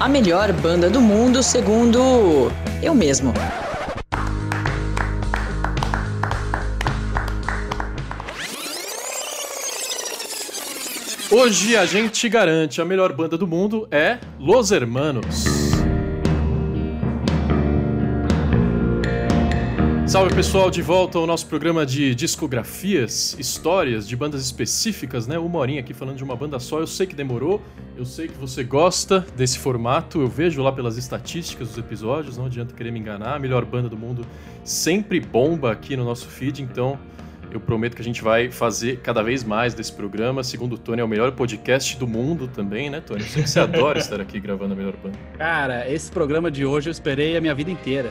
[0.00, 2.50] a melhor banda do mundo, segundo
[2.82, 3.34] eu mesmo.
[11.30, 15.59] Hoje a gente garante a melhor banda do mundo é Los Hermanos.
[20.20, 25.38] Salve pessoal, de volta ao nosso programa de discografias, histórias de bandas específicas, né?
[25.38, 26.78] Uma horinha aqui falando de uma banda só.
[26.78, 27.62] Eu sei que demorou,
[27.96, 32.44] eu sei que você gosta desse formato, eu vejo lá pelas estatísticas dos episódios, não
[32.44, 33.36] adianta querer me enganar.
[33.36, 34.26] A melhor banda do mundo
[34.62, 36.98] sempre bomba aqui no nosso feed, então
[37.50, 40.42] eu prometo que a gente vai fazer cada vez mais desse programa.
[40.42, 43.20] Segundo o Tony, é o melhor podcast do mundo também, né, Tony?
[43.22, 45.18] Eu sei que você adora estar aqui gravando a melhor banda.
[45.36, 48.10] Cara, esse programa de hoje eu esperei a minha vida inteira.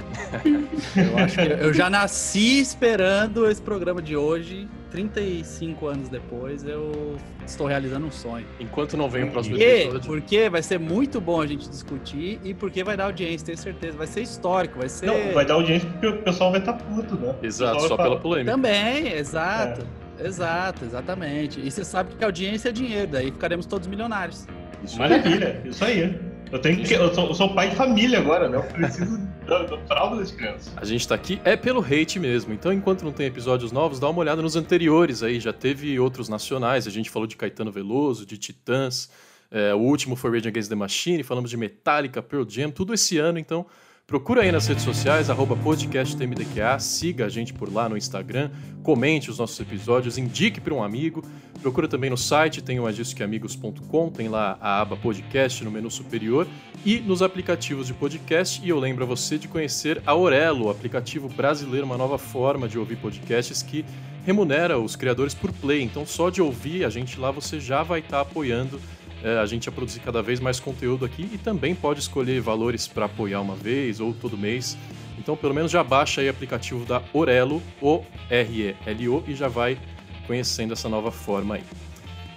[0.96, 7.16] eu acho que eu já nasci esperando esse programa de hoje 35 anos depois, eu
[7.46, 8.46] estou realizando um sonho.
[8.60, 10.08] Enquanto não vem o próximo porque, episódio.
[10.08, 13.98] Porque vai ser muito bom a gente discutir e porque vai dar audiência, tenho certeza.
[13.98, 15.06] Vai ser histórico, vai ser.
[15.06, 17.36] Não, vai dar audiência porque o pessoal vai estar tá puto, né?
[17.42, 18.52] Exato, só pela polêmica.
[18.52, 19.86] Também, exato.
[20.06, 20.10] É.
[20.28, 21.62] Exato, exatamente.
[21.62, 24.46] E você sabe que a audiência é dinheiro, daí ficaremos todos milionários.
[24.84, 26.29] Isso Maravilha, isso aí.
[26.52, 26.94] Eu tenho que.
[26.94, 28.58] Eu sou, eu sou pai de família agora, né?
[28.58, 30.74] Eu preciso da fralda das crianças.
[30.76, 32.54] A gente tá aqui é pelo hate mesmo.
[32.54, 35.40] Então, enquanto não tem episódios novos, dá uma olhada nos anteriores aí.
[35.40, 36.88] Já teve outros nacionais.
[36.88, 39.10] A gente falou de Caetano Veloso, de Titãs.
[39.52, 41.24] É, o último foi Rage Against the Machine.
[41.24, 43.38] Falamos de Metallica, Pearl Jam, tudo esse ano.
[43.38, 43.66] Então,
[44.10, 48.50] Procura aí nas redes sociais, arroba podcasttmdqa, siga a gente por lá no Instagram,
[48.82, 51.24] comente os nossos episódios, indique para um amigo.
[51.62, 56.48] Procura também no site, tem o agiscoamigos.com, tem lá a aba podcast no menu superior
[56.84, 58.60] e nos aplicativos de podcast.
[58.66, 62.80] E eu lembro a você de conhecer a Orelo, aplicativo brasileiro, uma nova forma de
[62.80, 63.86] ouvir podcasts que
[64.26, 65.84] remunera os criadores por play.
[65.84, 68.82] Então, só de ouvir a gente lá, você já vai estar tá apoiando
[69.24, 72.88] é, a gente a produzir cada vez mais conteúdo aqui e também pode escolher valores
[72.88, 74.78] para apoiar uma vez ou todo mês.
[75.18, 79.78] Então, pelo menos já baixa aí o aplicativo da Orelo, O-R-E-L-O, e já vai
[80.26, 81.64] conhecendo essa nova forma aí.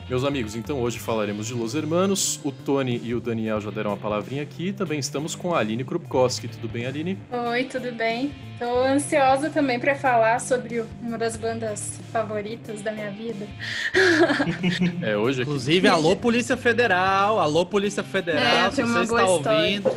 [0.09, 2.39] Meus amigos, então hoje falaremos de Los Hermanos.
[2.45, 4.73] O Tony e o Daniel já deram uma palavrinha aqui.
[4.73, 6.49] Também estamos com a Aline Krupkowski.
[6.49, 7.17] Tudo bem, Aline?
[7.31, 8.33] Oi, tudo bem.
[8.53, 13.47] Estou ansiosa também para falar sobre uma das bandas favoritas da minha vida.
[15.03, 15.51] É, hoje aqui.
[15.51, 19.91] Inclusive, alô Polícia Federal, alô Polícia Federal, é, se você está ouvindo.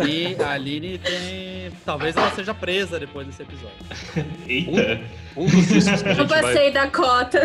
[0.00, 1.70] Ali, a Aline tem.
[1.84, 3.76] Talvez ela seja presa depois desse episódio.
[4.46, 5.00] Eita!
[5.36, 6.72] Um, um dos discos que a gente Eu passei vai...
[6.72, 7.42] da cota.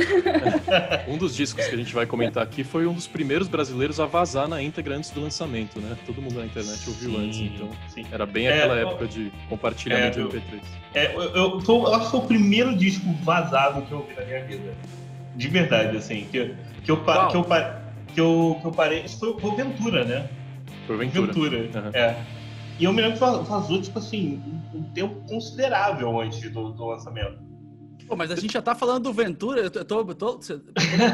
[1.07, 4.05] um dos discos que a gente vai comentar aqui foi um dos primeiros brasileiros a
[4.05, 5.97] vazar na íntegra antes do lançamento, né?
[6.05, 8.05] Todo mundo na internet ouviu sim, antes, então sim.
[8.11, 10.61] era bem é, aquela época de compartilhamento é, de MP3.
[10.95, 14.13] É, eu, eu, tô, eu acho que foi o primeiro disco vazado que eu ouvi
[14.15, 14.73] na minha vida.
[15.35, 16.27] De verdade, assim.
[16.31, 16.97] Que, que, eu, que, eu,
[18.13, 19.03] que, eu, que eu parei.
[19.03, 20.29] Isso foi o Ventura, né?
[20.85, 21.27] Foi Ventura.
[21.27, 21.91] Ventura, uhum.
[21.93, 22.23] é.
[22.79, 24.41] E eu me lembro que vazou, tipo assim,
[24.73, 27.37] um tempo considerável antes do, do lançamento.
[28.13, 29.79] Pô, mas a gente já tá falando do Ventura, eu tô...
[29.79, 30.31] Eu tô, eu tô...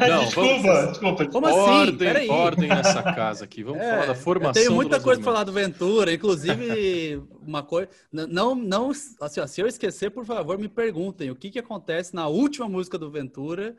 [0.10, 0.90] Não, desculpa, vamos...
[0.90, 1.26] desculpa.
[1.28, 1.58] Como assim?
[1.58, 2.30] Ordem, Peraí.
[2.30, 5.46] ordem nessa casa aqui, vamos é, falar da formação Eu tenho muita coisa pra falar
[5.46, 7.88] do Ventura, inclusive uma coisa...
[8.12, 12.14] Não, não, assim, ó, se eu esquecer, por favor, me perguntem o que que acontece
[12.14, 13.78] na última música do Ventura,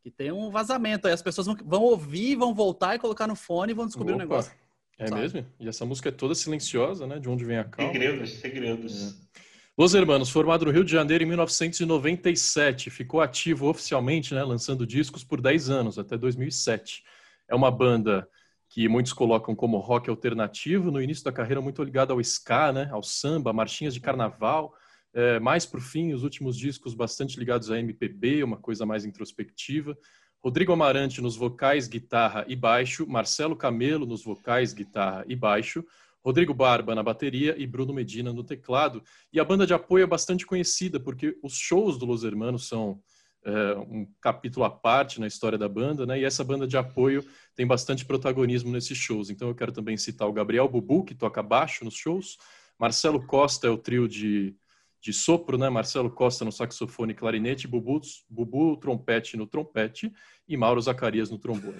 [0.00, 3.34] que tem um vazamento, aí as pessoas vão, vão ouvir, vão voltar e colocar no
[3.34, 4.52] fone e vão descobrir o um negócio.
[4.96, 5.20] É sabe?
[5.20, 5.44] mesmo?
[5.58, 7.18] E essa música é toda silenciosa, né?
[7.18, 7.92] De onde vem a calma.
[7.92, 9.16] Segredos, segredos.
[9.18, 9.32] É.
[9.76, 15.24] Los Hermanos, formado no Rio de Janeiro em 1997, ficou ativo oficialmente, né, lançando discos
[15.24, 17.02] por 10 anos, até 2007.
[17.48, 18.28] É uma banda
[18.68, 22.90] que muitos colocam como rock alternativo, no início da carreira muito ligada ao ska, né,
[22.92, 24.74] ao samba, marchinhas de carnaval,
[25.14, 29.06] é, mais para o fim, os últimos discos bastante ligados a MPB, uma coisa mais
[29.06, 29.96] introspectiva.
[30.44, 35.82] Rodrigo Amarante nos vocais, guitarra e baixo, Marcelo Camelo nos vocais, guitarra e baixo,
[36.24, 39.02] Rodrigo Barba na bateria e Bruno Medina no teclado.
[39.32, 43.00] E a banda de apoio é bastante conhecida, porque os shows do Los Hermanos são
[43.44, 46.20] é, um capítulo à parte na história da banda, né?
[46.20, 47.24] E essa banda de apoio
[47.56, 49.30] tem bastante protagonismo nesses shows.
[49.30, 52.38] Então eu quero também citar o Gabriel Bubu, que toca baixo nos shows.
[52.78, 54.56] Marcelo Costa é o trio de
[55.02, 55.68] de sopro, né?
[55.68, 58.00] Marcelo Costa no saxofone e clarinete, Bubu,
[58.30, 60.12] Bubu trompete no trompete
[60.48, 61.78] e Mauro Zacarias no trombone.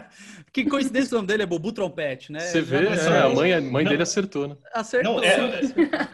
[0.52, 2.40] que coincidência o nome dele é Bubu Trompete, né?
[2.40, 4.56] Você vê, é, a mãe, a mãe dele acertou, né?
[4.72, 5.16] Acertou.
[5.16, 5.60] Não, é,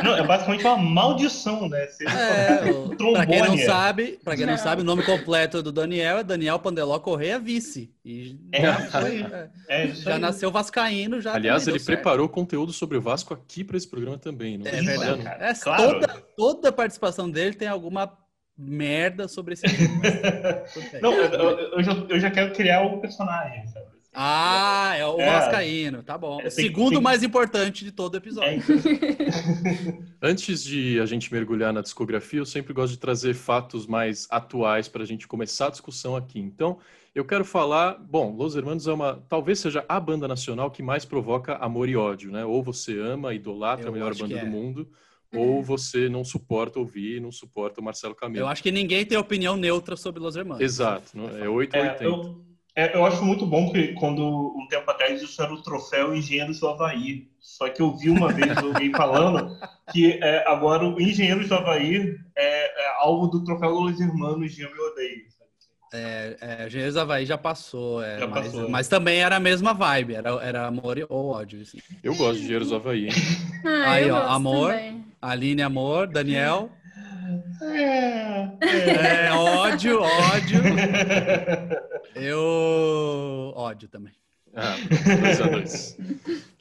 [0.03, 1.87] não, é basicamente uma maldição, né?
[1.87, 5.71] Você é, o, pra quem não sabe, para quem não, sabe, o nome completo do
[5.71, 7.95] Daniel é Daniel Pandeló Correia Vice.
[8.05, 11.35] E é, já, foi, é, é já nasceu vascaíno, já.
[11.35, 14.57] Aliás, ele preparou conteúdo sobre o Vasco aqui para esse programa também.
[14.57, 15.27] Não é verdade.
[15.27, 15.93] É, claro.
[15.93, 18.11] toda, toda participação dele tem alguma
[18.61, 19.65] merda sobre esse
[21.01, 23.87] Não, eu, eu, já, eu já quero criar o um personagem, sabe?
[24.13, 25.27] Ah, é o É.
[25.27, 26.41] Vascaíno, tá bom.
[26.41, 28.61] É, Segundo tem- mais importante de todo É, episódio.
[30.21, 34.89] Antes de a gente mergulhar na discografia, eu sempre gosto de trazer fatos mais atuais
[34.89, 36.41] para a gente começar a discussão aqui.
[36.41, 36.79] Então,
[37.15, 41.05] eu quero falar, bom, Los Hermanos é uma, talvez seja a banda nacional que mais
[41.05, 42.45] provoca amor e ódio, né?
[42.45, 44.49] Ou você ama, idolatra Eu a melhor banda do é.
[44.49, 44.89] mundo,
[45.35, 48.45] ou você não suporta ouvir, não suporta o Marcelo Camelo.
[48.45, 50.61] Eu acho que ninguém tem opinião neutra sobre Los Hermanos.
[50.63, 52.05] Exato, é 8 ou É, 80.
[52.05, 52.45] eu,
[52.77, 56.61] é, eu acho muito bom que quando um tempo atrás isso era o troféu Engenheiros
[56.61, 57.29] do Havaí.
[57.41, 59.57] Só que eu vi uma vez alguém falando
[59.93, 64.63] que é, agora o Engenheiros do Havaí é, é alvo do troféu Los Hermanos de
[64.63, 65.31] Eu Me Odeio.
[65.93, 68.69] É, é, Engenheiros do Havaí já passou, é, Já mas, passou.
[68.71, 71.61] mas também era a mesma vibe, era, era amor ou ódio.
[71.63, 71.79] assim.
[72.03, 73.07] Eu gosto de Engenheiros do Havaí.
[73.07, 73.13] hein?
[73.67, 74.71] Ah, Aí, ó, amor.
[74.71, 75.05] também.
[75.21, 76.71] Aline, amor, Daniel,
[77.63, 80.63] É, é, ódio, ódio.
[82.15, 84.15] Eu ódio também.
[84.55, 84.77] Ah,
[85.21, 85.99] dois a dois.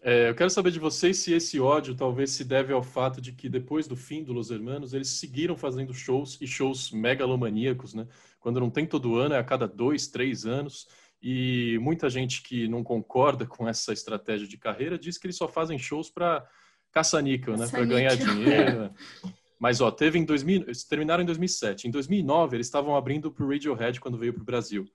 [0.01, 3.31] É, eu quero saber de vocês se esse ódio talvez se deve ao fato de
[3.31, 8.07] que depois do fim do Los Hermanos, eles seguiram fazendo shows e shows megalomaníacos, né?
[8.39, 10.87] Quando não tem todo ano, é a cada dois, três anos.
[11.21, 15.47] E muita gente que não concorda com essa estratégia de carreira diz que eles só
[15.47, 16.45] fazem shows para
[16.91, 17.67] caça-níquel, né?
[17.67, 18.89] Para ganhar dinheiro.
[19.59, 21.87] Mas, ó, teve em 2000, eles terminaram em 2007.
[21.87, 24.85] Em 2009, eles estavam abrindo pro Radiohead quando veio pro Brasil.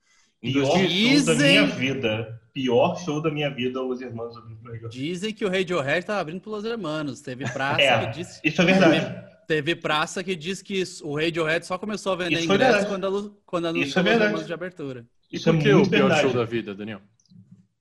[0.43, 0.88] Em Pior 2000
[1.19, 2.41] show da Dizem- minha vida.
[2.52, 4.96] Pior show da minha vida, Os Irmãos abrindo pro Radiohead.
[4.99, 7.20] Dizem que o Radiohead estava abrindo para Los Hermanos.
[7.20, 8.06] Teve praça É.
[8.06, 9.35] que disse Isso é verdade.
[9.47, 13.06] Teve praça que diz que o Radiohead só começou a vender Isso é ingressos quando,
[13.06, 14.20] anu- quando anunciou é os.
[14.23, 15.05] Hermanos de abertura.
[15.31, 16.20] E Isso é por que o pior verdade.
[16.23, 17.00] show da vida, Daniel?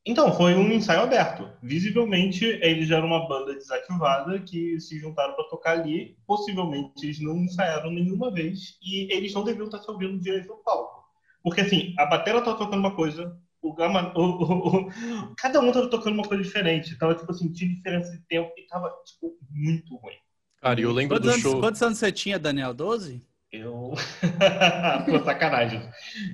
[0.05, 1.49] Então, foi um ensaio aberto.
[1.61, 6.17] Visivelmente, eles eram uma banda desativada que se juntaram para tocar ali.
[6.27, 10.57] Possivelmente, eles não ensaiaram nenhuma vez e eles não deviam estar se ouvindo direito no
[10.63, 11.03] palco.
[11.41, 15.71] Porque, assim, a batera tá tocando uma coisa, o gama, o, o- o- cada um
[15.71, 16.97] tava tocando uma coisa diferente.
[16.97, 20.15] Tava, tipo assim, tinha diferença de tempo e tava, tipo, muito ruim.
[20.61, 21.59] Cara, eu lembro Quantos do anos, show.
[21.59, 22.73] quantos anos você tinha, Daniel?
[22.73, 23.21] 12?
[23.53, 23.93] Eu.
[25.05, 25.79] Pô, sacanagem.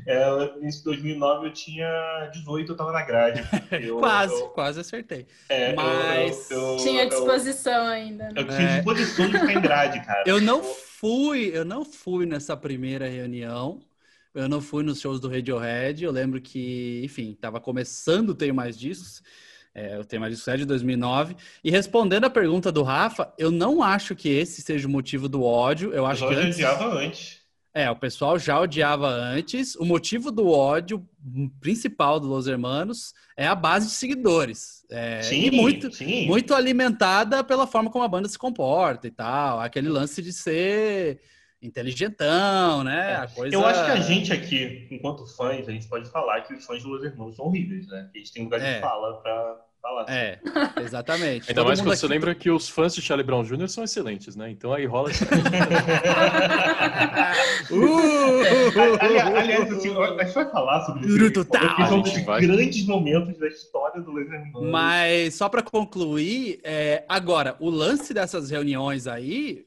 [0.07, 3.44] É, nesse 2009 eu tinha 18, eu tava na grade.
[3.86, 5.27] Eu- quase, eu- quase acertei.
[5.50, 8.24] é, Mas eu- eu- Tinha eu- disposição ainda.
[8.30, 8.33] né?
[8.38, 8.75] Eu tinha É.
[8.77, 10.24] disposição de ficar em grade, cara.
[10.25, 13.81] Eu não fui, eu não fui nessa primeira reunião.
[14.33, 16.04] Eu não fui nos shows do Radiohead.
[16.04, 19.22] Eu lembro que, enfim, estava começando o Tenho Mais Discos.
[19.74, 21.36] É, o Tenho Mais Discos é de 2009.
[21.63, 25.44] E respondendo a pergunta do Rafa, eu não acho que esse seja o motivo do
[25.44, 25.89] ódio.
[25.89, 26.56] Eu Eu acho já que antes...
[26.56, 27.39] odiava antes.
[27.71, 29.75] É, o pessoal já odiava antes.
[29.75, 31.07] O motivo do ódio
[31.62, 34.83] principal do Los Hermanos é a base de seguidores.
[34.89, 36.25] É, sim, e muito, sim.
[36.25, 39.60] muito alimentada pela forma como a banda se comporta e tal.
[39.60, 41.22] Aquele lance de ser
[41.62, 43.16] inteligentão, né?
[43.16, 43.56] A coisa...
[43.56, 43.58] É.
[43.60, 46.82] Eu acho que a gente aqui, enquanto fãs, a gente pode falar que os fãs
[46.82, 48.10] de Los Hermanos são horríveis, né?
[48.16, 48.80] Eles têm lugar de É.
[48.80, 50.06] fala pra falar.
[50.10, 50.40] É,
[50.82, 51.44] exatamente.
[51.50, 53.68] Ainda Todo mais quando você aqui- lembra que os fãs de Charlie Brown Jr.
[53.70, 54.50] são excelentes, né?
[54.52, 55.24] Então aí rola esse...
[57.72, 58.42] Uh!
[59.00, 61.18] Aliás, aliás, assim, a gente vai falar sobre isso.
[61.18, 62.42] Bruto porque são A gente dos vai.
[62.42, 64.70] grandes momentos da história do Hermanos.
[64.72, 69.66] Mas só para concluir, é, agora, o lance dessas reuniões aí,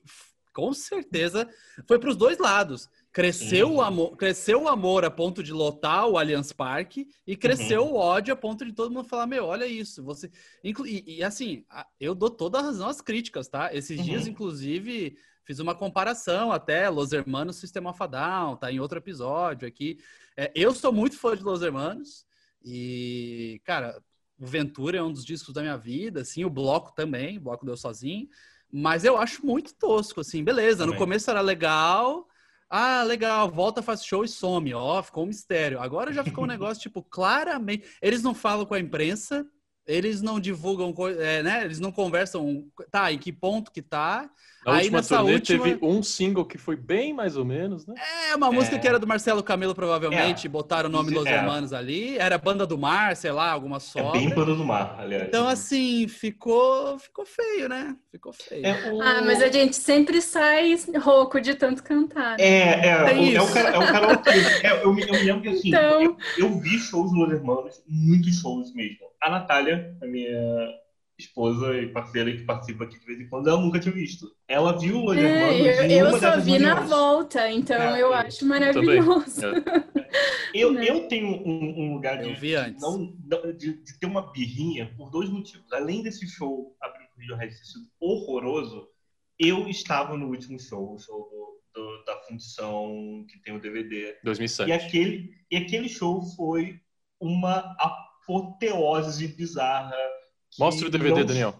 [0.53, 1.49] com certeza,
[1.87, 2.89] foi para os dois lados.
[3.13, 3.75] Cresceu, Sim.
[3.75, 7.93] o amor, cresceu o amor a ponto de lotar o Allianz Parque e cresceu Uhum.
[7.93, 10.03] o ódio a ponto de todo mundo falar: Meu, olha isso.
[10.03, 10.31] Você...
[10.65, 11.65] E, e, assim,
[12.01, 13.75] eu dou toda a razão às críticas, tá?
[13.75, 14.05] Esses Uhum.
[14.05, 18.99] dias, inclusive, fiz uma comparação até Los Hermanos System of a Down, tá em outro
[18.99, 19.99] episódio aqui.
[20.37, 22.25] É, eu sou muito fã de Los Hermanos
[22.65, 24.03] e, cara,
[24.41, 27.67] o Ventura é um dos discos da minha vida, assim, o Bloco também, o Bloco
[27.67, 28.27] deu sozinho,
[28.73, 30.99] mas eu acho muito tosco, assim, beleza, no Também.
[30.99, 32.27] começo era legal,
[32.71, 35.79] ah, legal, volta, faz show e some, ó, ficou um mistério.
[35.79, 39.47] Agora já ficou um negócio, tipo, claramente, eles não falam com a imprensa,
[39.87, 44.31] eles não divulgam, é, né, eles não conversam, tá, em que ponto que tá,
[44.65, 47.85] Na Aí última nessa turnê última- teve um single que foi bem mais ou menos,
[47.85, 47.95] né?
[48.31, 48.79] é uma música É.
[48.79, 51.35] que era do Marcelo Camelo, provavelmente, botaram o nome dos É.
[51.35, 54.13] Hermanos ali, era Banda do Mar, sei lá, alguma É sobra.
[54.21, 55.25] bem pano do mar, aliás.
[55.27, 57.97] Então, assim, ficou, ficou feio, né?
[58.13, 58.65] Ficou feio.
[58.65, 62.39] É o- Ah, mas a gente sempre sai rouco de tanto cantar.
[62.39, 62.45] né?
[62.45, 63.83] É, é, o, é, o, cara- é o.
[64.81, 67.33] É, eu, me- eu me lembro que assim, Então- eu, eu vi shows do Los
[67.33, 69.11] Hermanos, muitos shows mesmo.
[69.23, 70.69] A Natália, a minha
[71.19, 74.27] esposa e parceira que participa aqui de vez em quando, ela nunca tinha visto.
[74.49, 77.93] Ela viu o Hermanos É, em eu, eu uma só vi na volta, então É,
[77.93, 79.41] eu eu acho maravilhoso.
[79.47, 79.93] É.
[80.55, 80.87] Eu, né?
[80.87, 83.17] eu tenho um, um lugar de, Eu não,
[83.57, 85.73] de, de ter uma birrinha por dois motivos.
[85.73, 88.87] Além desse show abrindo o Radiohead ter sido horroroso,
[89.39, 94.15] eu estava no último show, o show do- do- da função que tem o DVD.
[94.23, 94.69] 2007.
[94.69, 96.79] E aquele, e aquele show foi
[97.19, 97.75] uma,
[98.23, 99.97] apoteose bizarra.
[100.59, 101.55] Mostra o DVD, não- Daniel.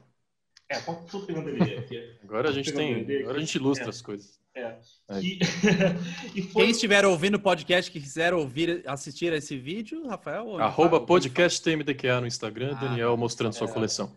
[0.69, 2.17] É, pode tô pegando o DVD aqui.
[2.25, 3.21] Agora a gente tem.
[3.21, 3.89] Agora a gente ilustra É.
[3.91, 4.41] as coisas.
[4.55, 4.77] É.
[5.09, 5.39] Aí.
[6.35, 10.07] E, e foi Quem estiver ouvindo o podcast que quiser ouvir, assistir a esse vídeo,
[10.07, 10.59] Rafael.
[10.59, 11.07] Arroba fala?
[11.07, 13.73] podcast TMDQA no Instagram, Ah, Daniel mostrando sua é.
[13.73, 14.15] coleção.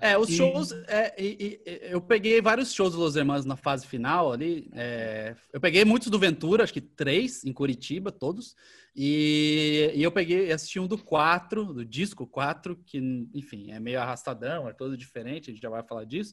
[0.00, 0.70] É, os E- shows.
[0.86, 4.70] é, e- e- eu peguei vários shows do Los Hermanos na fase final ali.
[4.74, 8.54] é, eu peguei muitos do Ventura, acho que três em Curitiba, todos.
[8.94, 12.98] E, e eu peguei, assisti um do 4, do disco 4, que,
[13.34, 16.32] enfim, é meio arrastadão, é todo diferente, a gente já vai falar disso.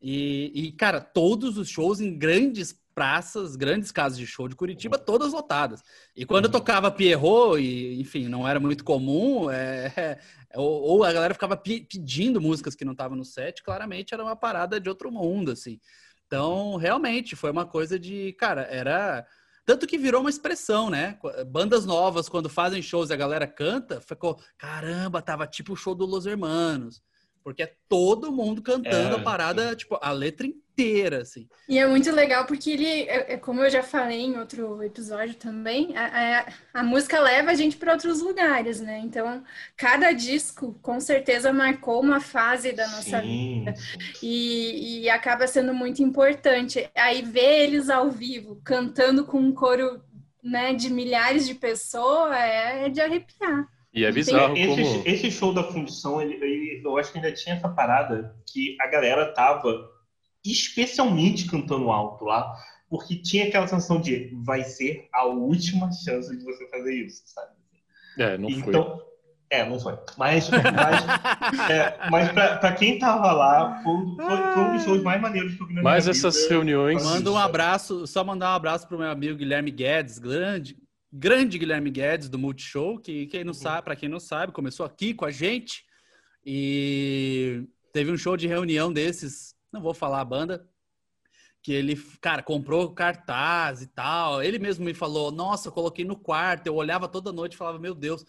[0.00, 4.98] E, e, cara, todos os shows em grandes praças, grandes casas de show de Curitiba,
[4.98, 5.82] todas lotadas.
[6.16, 6.50] E quando Uhum.
[6.50, 10.18] tocava Pierrot, e, enfim, não era muito comum, é,
[10.54, 14.22] ou, ou a galera ficava pe- pedindo músicas que não estavam no set, claramente era
[14.22, 15.78] uma parada de outro mundo, assim.
[16.26, 19.26] Então, realmente, foi uma coisa de, cara, era.
[19.64, 21.18] Tanto que virou uma expressão, né?
[21.46, 25.94] Bandas novas, quando fazem shows e a galera canta, ficou, caramba, tava tipo o show
[25.94, 27.00] do Los Hermanos.
[27.44, 30.61] Porque é todo mundo cantando É, a parada, tipo, a letra inteira,
[31.20, 31.48] assim.
[31.68, 35.34] E é muito legal porque ele, é- é como eu já falei em outro episódio
[35.34, 38.98] também, a, a- a música leva a gente para outros lugares, né?
[39.04, 39.44] Então,
[39.76, 43.74] cada disco com certeza marcou uma fase da nossa vida.
[43.76, 44.26] Sim, sim.
[44.26, 46.88] E, e acaba sendo muito importante.
[46.94, 50.02] Aí ver eles ao vivo cantando com um coro
[50.42, 53.68] né, de milhares de pessoas é de arrepiar.
[53.94, 55.02] E é bizarro Esse, como.
[55.06, 58.86] esse show da fundição, ele, ele- eu acho que ainda tinha essa parada que a
[58.86, 59.88] galera tava
[60.44, 62.52] especialmente cantando alto lá,
[62.88, 67.52] porque tinha aquela sensação de vai ser a última chance de você fazer isso, sabe?
[68.18, 68.58] É, não foi.
[68.58, 69.00] então,
[69.48, 69.98] é, não foi.
[70.18, 74.82] Mas, mas, é, mas pra, pra quem tava lá, foi, um- foi- foi um dos
[74.84, 76.48] shows mais maneiros que eu vi na Mas essas vida.
[76.50, 77.02] reuniões.
[77.02, 80.76] Manda um abraço, só mandar um abraço pro meu amigo Guilherme Guedes, grande,
[81.12, 85.14] grande Guilherme Guedes do Multishow, que quem não sabe, para quem não sabe, começou aqui
[85.14, 85.84] com a gente
[86.44, 90.68] e teve um show de reunião desses, não vou falar a banda,
[91.62, 94.42] que ele, cara, comprou cartaz e tal.
[94.42, 97.78] Ele mesmo me falou: "Nossa, eu coloquei no quarto, eu olhava toda noite e falava:
[97.78, 98.24] "Meu Deus,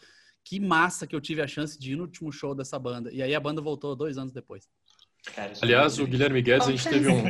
[0.46, 3.12] que massa que eu tive a chance de ir no último show dessa banda".
[3.12, 4.70] E aí a banda voltou dois anos depois.
[5.36, 7.24] Cara, isso Aliás, é o Guilherme Guedes, a gente teve um,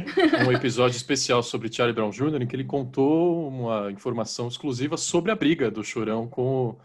[0.48, 5.32] um episódio especial sobre Charlie Brown Jr., em que ele contou uma informação exclusiva sobre
[5.32, 6.77] a briga do Chorão com, o-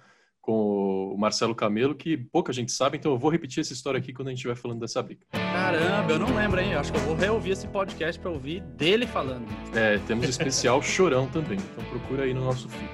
[0.48, 4.14] com o Marcelo Camelo, que pouca gente sabe, então eu vou repetir essa história aqui
[4.14, 5.20] quando a gente estiver falando dessa briga.
[5.30, 6.72] Caramba, eu não lembro, hein?
[6.72, 9.44] Eu acho que eu vou reouvir esse podcast para ouvir dele falando.
[9.74, 12.90] É, temos especial Chorão também, então procura aí no nosso feed.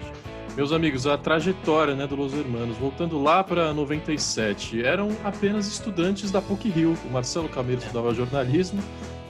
[0.56, 6.32] Meus amigos, a trajetória né, do Los Hermanos, voltando lá para 97, eram apenas estudantes
[6.32, 6.99] da PUC-Rio.
[7.04, 8.82] O Marcelo Camelo estudava jornalismo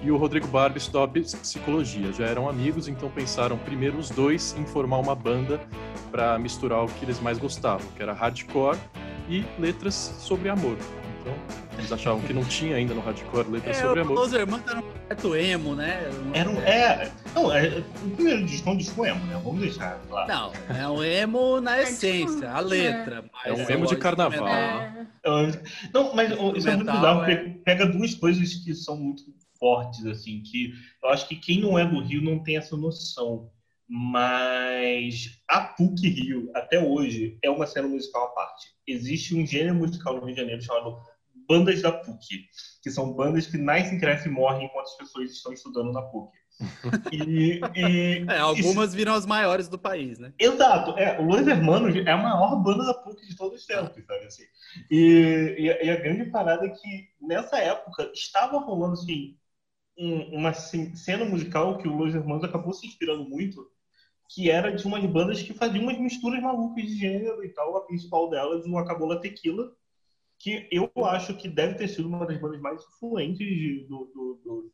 [0.03, 2.11] e o Rodrigo Barba estudava psicologia.
[2.11, 5.61] Já eram amigos, então pensaram primeiro os dois em formar uma banda
[6.15, 8.79] para misturar o que eles mais gostavam, que era hardcore
[9.29, 10.79] e letras sobre amor.
[11.21, 11.35] Então,
[11.77, 14.21] eles achavam que não tinha ainda no hardcore letras É, sobre amor.
[14.21, 14.65] Los Hermanos
[15.11, 16.09] era um emo, né?
[16.33, 19.41] Era um, é, não, é, o primeiro disco é um disco emo, né?
[19.43, 20.29] Vamos deixar claro.
[20.29, 23.25] Não, é um emo na essência, a letra.
[23.45, 24.47] É um emo de carnaval.
[24.47, 25.09] É,
[25.93, 27.15] Não, mas isso é muito é.
[27.17, 29.25] porque pega duas coisas que são muito
[29.59, 33.51] fortes, assim, que eu acho que quem não é do Rio não tem essa noção.
[33.89, 38.69] Mas a PUC Rio, até hoje, é uma cena musical à parte.
[38.87, 40.97] Existe um gênero musical no Rio de Janeiro chamado
[41.49, 42.47] Bandas da PUC,
[42.83, 46.33] que são bandas que nascem, crescem e morrem enquanto as pessoas estão estudando na PUC.
[47.13, 50.33] E, e- É, algumas viram as maiores do país, né?
[50.39, 54.05] Exato, é, o Los Hermanos é a maior banda da PUC de todos os tempos,
[54.07, 54.45] sabe assim?
[54.91, 59.37] E, e a- e a grande parada é que nessa época estava rolando assim
[59.99, 63.71] um- uma ce- cena musical que o Los Hermanos acabou se inspirando muito,
[64.29, 67.77] que era de umas bandas que faziam umas misturas malucas de gênero e tal.
[67.77, 69.71] A principal delas, o Acabola Tequila,
[70.39, 74.41] que eu acho que deve ter sido uma das bandas mais influentes de- do, do,
[74.45, 74.71] do,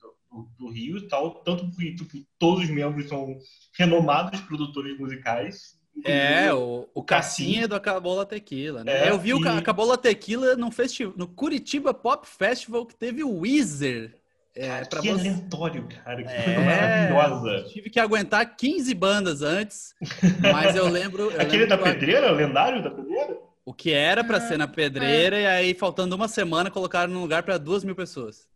[0.59, 3.37] do- Rio e tal, tanto porque tipo, todos os membros são
[3.77, 5.79] renomados produtores musicais.
[6.05, 7.45] É, o, o Cassim.
[7.45, 9.09] Cassinha do Acabola Tequila, né?
[9.09, 13.25] É, Eu vi o e- Acabola Tequila no, festi no Curitiba Pop Festival que teve
[13.25, 14.20] o Weezer.
[14.55, 15.29] É, Cara, pra que você...
[15.29, 16.23] aleatório, cara.
[16.25, 17.69] Que É, coisa maravilhosa.
[17.69, 19.95] Tive que aguentar 15 bandas antes,
[20.53, 21.31] mas eu lembro.
[21.31, 23.39] eu Aquele lembro da que pedreira, o lendário da pedreira?
[23.65, 27.21] O que era pra Ah, ser na pedreira, e aí, faltando uma semana, colocaram no
[27.21, 28.49] lugar pra duas mil pessoas.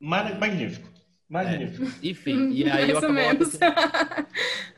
[0.00, 0.34] Mara-
[1.28, 1.84] Magnífico.
[1.84, 2.06] Magnífico.
[2.06, 3.58] Enfim, e aí eu menos.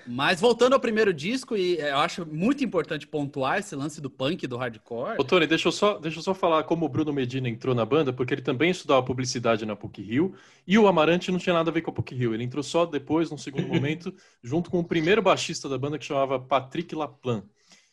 [0.06, 4.46] Mas voltando ao primeiro disco, e eu acho muito importante pontuar esse lance do punk,
[4.46, 5.16] do hardcore.
[5.18, 7.84] Ô, Tony, deixa eu, só, deixa eu só falar como o Bruno Medina entrou na
[7.84, 10.34] banda, porque ele também estudava publicidade na PUC Rio,
[10.66, 12.32] e o Amarante não tinha nada a ver com a PUC Rio.
[12.34, 16.04] Ele entrou só depois, num segundo momento, junto com o primeiro baixista da banda, que
[16.06, 17.42] chamava Patrick Laplan.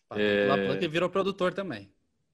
[0.07, 0.47] Patrick É.
[0.47, 1.91] Laplan, que virou produtor também.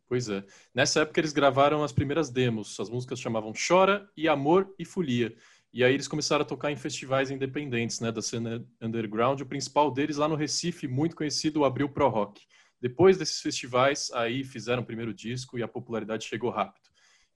[0.08, 0.44] Pois é.
[0.76, 2.78] Nessa época eles gravaram as primeiras demos.
[2.80, 5.34] As músicas chamavam Chora e Amor e Folia.
[5.74, 9.40] E aí eles começaram a tocar em festivais independentes, né, da cena underground.
[9.40, 12.42] O principal deles lá no Recife, muito conhecido, o Abril Pro Rock.
[12.82, 16.90] Depois desses festivais, aí fizeram o primeiro disco e a popularidade chegou rápido.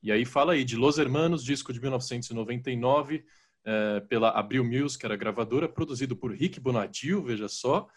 [0.03, 3.23] E aí fala aí de Los Hermanos, disco de 1999,
[3.63, 7.87] é, pela Abril Music, que era gravadora, produzido por Rick Bonadio, veja só.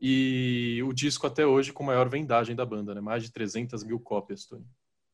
[0.00, 3.00] E o disco até hoje com maior vendagem da banda, né?
[3.00, 4.64] Mais de 300 mil cópias, Tony.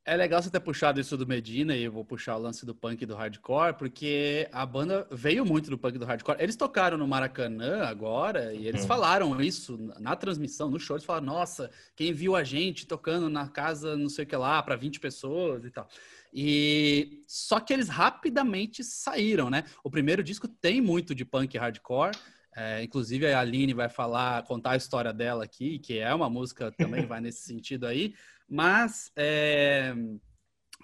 [0.09, 2.73] É legal você ter puxado isso do Medina e eu vou puxar o lance do
[2.73, 6.41] punk e do hardcore, porque a banda veio muito do punk e do hardcore.
[6.41, 8.87] Eles tocaram no Maracanã agora e eles uhum.
[8.87, 10.95] falaram isso na transmissão, no show.
[10.95, 14.63] Eles falaram: nossa, quem viu a gente tocando na casa, não sei o que lá,
[14.63, 15.89] para 20 pessoas e tal.
[16.33, 19.65] E só que eles rapidamente saíram, né?
[19.83, 22.17] O primeiro disco tem muito de punk e hardcore.
[22.55, 26.71] É, inclusive a Aline vai falar, contar a história dela aqui, que é uma música
[26.71, 28.15] também vai nesse sentido aí.
[28.49, 29.95] Mas é,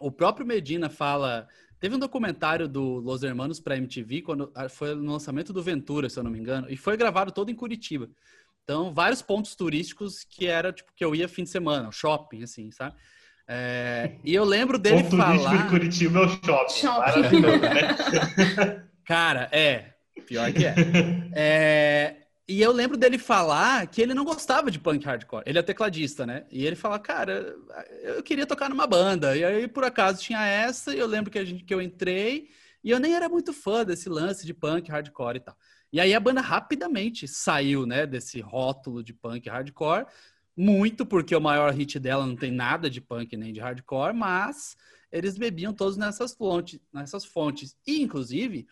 [0.00, 1.46] o próprio Medina fala.
[1.78, 6.08] Teve um documentário do Los Hermanos para MTV, quando ah, foi no lançamento do Ventura,
[6.08, 8.08] se eu não me engano, e foi gravado todo em Curitiba.
[8.62, 12.70] Então, vários pontos turísticos que era tipo que eu ia fim de semana, shopping, assim,
[12.70, 12.94] sabe?
[13.48, 15.36] É, e eu lembro dele Ponto falar.
[15.36, 16.74] Turístico em Curitiba é o shopping.
[16.74, 17.40] shopping.
[17.40, 18.86] né?
[19.04, 19.94] Cara, é.
[20.26, 20.74] Pior que é.
[21.34, 22.21] é.
[22.48, 25.44] E eu lembro dele falar que ele não gostava de punk hardcore.
[25.46, 26.44] Ele é tecladista, né?
[26.50, 27.56] E ele fala, cara,
[28.02, 29.36] eu queria tocar numa banda.
[29.36, 32.48] E aí, por acaso, tinha essa, e eu lembro que, a gente, que eu entrei,
[32.82, 35.56] e eu nem era muito fã desse lance de punk hardcore e tal.
[35.92, 40.06] E aí a banda rapidamente saiu, né, desse rótulo de punk hardcore,
[40.56, 44.74] muito porque o maior hit dela não tem nada de punk nem de hardcore, mas
[45.12, 47.76] eles bebiam todos nessas fontes, nessas fontes.
[47.86, 48.66] E, inclusive,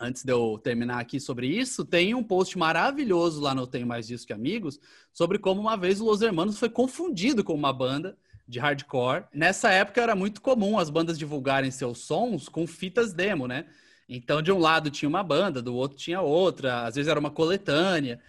[0.00, 4.06] antes de eu terminar aqui sobre isso, tem um post maravilhoso lá no Tenho Mais
[4.06, 4.78] Disso Que Amigos
[5.12, 9.24] sobre como uma vez o Los Hermanos foi confundido com uma banda de hardcore.
[9.32, 13.66] Nessa época era muito comum as bandas divulgarem seus sons com fitas demo, né?
[14.08, 17.30] Então, de um lado tinha uma banda, do outro tinha outra, às vezes era uma
[17.30, 18.20] coletânea.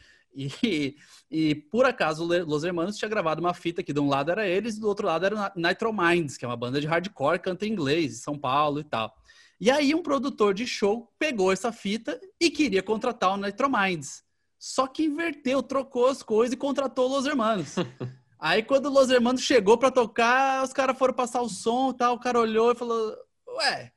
[0.63, 0.95] E,
[1.31, 4.77] e por acaso, Los Hermanos tinha gravado uma fita que de um lado era eles
[4.77, 7.71] e do outro lado era Nitro Minds, que é uma banda de hardcore, canta em
[7.71, 9.15] inglês, São Paulo e tal.
[9.59, 14.23] E aí um produtor de show pegou essa fita e queria contratar o Nitro Minds.
[14.59, 17.75] Só que inverteu, trocou as coisas e contratou Los Hermanos.
[18.39, 22.19] aí quando Los Hermanos chegou para tocar, os caras foram passar o som tal, o
[22.19, 23.15] cara olhou e falou:
[23.57, 23.91] "Ué,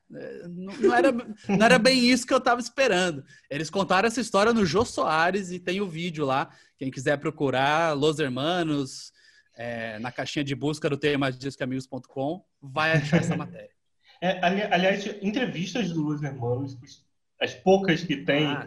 [0.48, 3.22] não era, não era bem isso que eu tava esperando".
[3.50, 7.94] Eles contaram essa história no Jô Soares e tem o vídeo lá, quem quiser procurar
[7.94, 9.12] Los Hermanos
[9.54, 13.79] é, na caixinha de busca do temasdiscamigos.com, vai achar essa matéria.
[14.20, 16.78] É, ali, aliás, entrevistas do Los Hermanos,
[17.40, 18.66] as poucas que tem, ah,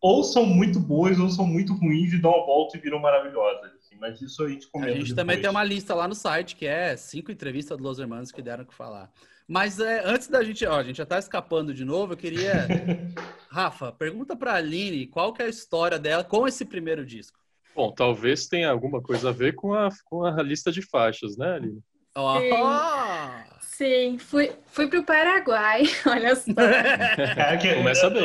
[0.00, 3.72] ou são muito boas ou são muito ruins e dão a volta e viram maravilhosas.
[3.74, 5.16] Assim, mas isso a gente comenta A gente depois.
[5.16, 8.40] também tem uma lista lá no site que é cinco entrevistas do Los Hermanos que
[8.40, 9.10] deram que falar.
[9.48, 12.68] Mas é, antes da gente, ó, a gente já tá escapando de novo, eu queria...
[13.50, 17.38] Rafa, pergunta pra Aline qual que é a história dela com esse primeiro disco.
[17.74, 21.54] Bom, talvez tenha alguma coisa a ver com a, com a lista de faixas, né,
[21.54, 21.82] Aline?
[22.14, 22.38] Oh!
[23.60, 26.52] Sim, fui, fui para o Paraguai, olha só.
[26.54, 28.22] Cara, que, começa bem.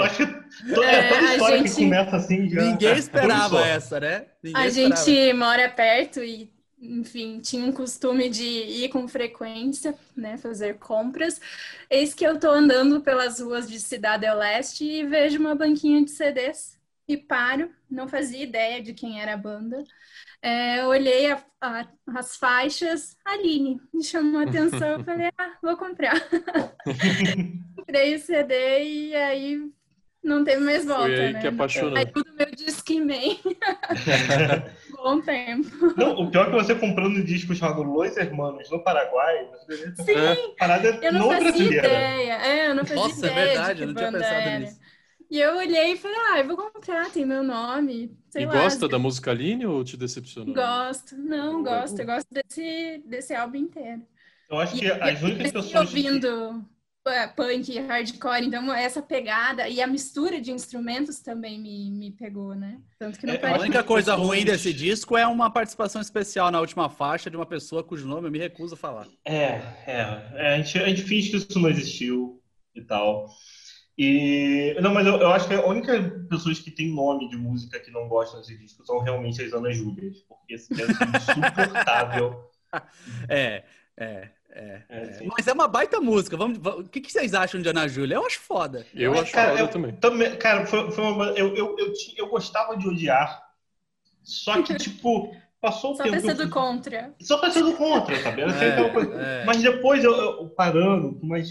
[0.74, 2.62] Toda, é, toda história gente, que começa assim já...
[2.62, 4.26] Ninguém esperava essa, né?
[4.44, 4.96] Ninguém a esperava.
[5.06, 11.40] gente mora perto e, enfim, tinha um costume de ir com frequência, né, fazer compras.
[11.90, 16.12] Eis que eu estou andando pelas ruas de Cidade Leste e vejo uma banquinha de
[16.12, 19.84] CDs e paro, não fazia ideia de quem era a banda.
[20.42, 25.76] É, olhei a, a, as faixas, Aline, me chamou a atenção, eu falei, ah, vou
[25.76, 26.14] comprar.
[27.76, 29.60] Comprei o CD e aí
[30.24, 31.40] não teve mais volta, Foi aí né?
[31.40, 31.98] que apaixonou.
[31.98, 33.40] Aí tudo meu Discman.
[34.92, 35.94] Bom tempo.
[35.96, 39.96] Não, o pior é que você comprando um disco chamado Los Hermanos no Paraguai, você
[39.96, 41.88] Sim, parada eu não fazia brasileira.
[41.88, 42.34] ideia.
[42.34, 43.36] É, eu não fazia Nossa, é ideia.
[43.36, 44.60] Nossa, é verdade, eu não tinha pensado era.
[44.60, 44.80] nisso.
[45.30, 48.18] E eu olhei e falei, ah, eu vou comprar, tem meu nome.
[48.30, 50.54] Sei e lá, gosta da música Aline ou te decepcionou?
[50.54, 52.00] Gosto, não, gosto.
[52.00, 54.02] Eu gosto desse, desse álbum inteiro.
[54.50, 55.76] Eu acho que e, as únicas pessoas.
[55.76, 56.66] ouvindo
[57.04, 57.28] que...
[57.36, 62.80] punk, hardcore, então essa pegada e a mistura de instrumentos também me, me pegou, né?
[62.98, 66.62] Tanto que não é, A única coisa ruim desse disco é uma participação especial na
[66.62, 69.08] última faixa de uma pessoa cujo nome eu me recuso a falar.
[69.26, 70.32] É, é.
[70.36, 72.42] é a, gente, a gente finge que isso não existiu
[72.74, 73.28] e tal.
[73.98, 77.80] E, não, mas eu, eu, acho que a única pessoas que tem nome de música
[77.80, 82.48] que não gostam desse disco são realmente as Ana Júlias, porque esse é insuportável.
[83.28, 83.64] é,
[83.98, 85.20] é, é, é.
[85.36, 86.38] Mas é uma baita música.
[86.38, 88.16] Vamos, vamos, o que, que vocês acham de Ana Júlia?
[88.16, 88.86] Eu acho foda.
[88.94, 89.92] Eu, eu acho cara, foda eu, também.
[89.94, 90.36] também.
[90.36, 93.42] Cara, foi, foi uma, eu, eu, eu, eu, gostava de odiar,
[94.22, 96.22] só que, tipo, passou o Só tempo.
[96.22, 97.16] ter sido contra.
[97.20, 98.44] Só ter sido contra, sabe?
[98.94, 99.14] Coisa.
[99.16, 99.44] é.
[99.44, 101.50] Mas depois eu, eu parando mais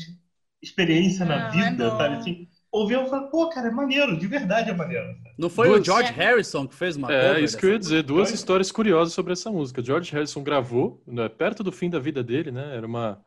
[0.66, 1.96] experiência na Não, é vida, bom.
[1.96, 2.16] sabe?
[2.16, 5.06] Assim, ouvi eu falei, pô, cara, é maneiro, de verdade é maneiro.
[5.38, 6.12] Não foi Duas- o George É.
[6.14, 8.02] Harrison que fez uma É, cover isso que eu ia dizer.
[8.02, 8.34] Duas Olha.
[8.34, 9.82] histórias curiosas sobre essa música.
[9.82, 12.76] George Harrison gravou, né, perto do fim da vida dele, né?
[12.76, 13.20] Era uma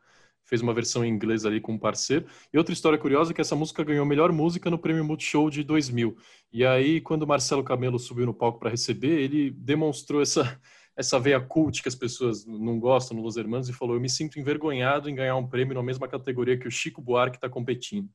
[0.44, 2.26] fez uma versão em inglês ali com um parceiro.
[2.52, 5.62] E outra história curiosa é que essa música ganhou melhor música no Prêmio Multishow de
[5.62, 6.16] 2000.
[6.52, 10.58] E aí, quando o Marcelo Camelo subiu no palco para receber, ele demonstrou essa
[11.00, 14.08] essa veia cult que as pessoas não gostam no Los Hermanos e falou: "Eu me
[14.08, 18.08] sinto envergonhado em ganhar um prêmio na mesma categoria que o Chico Buarque está competindo".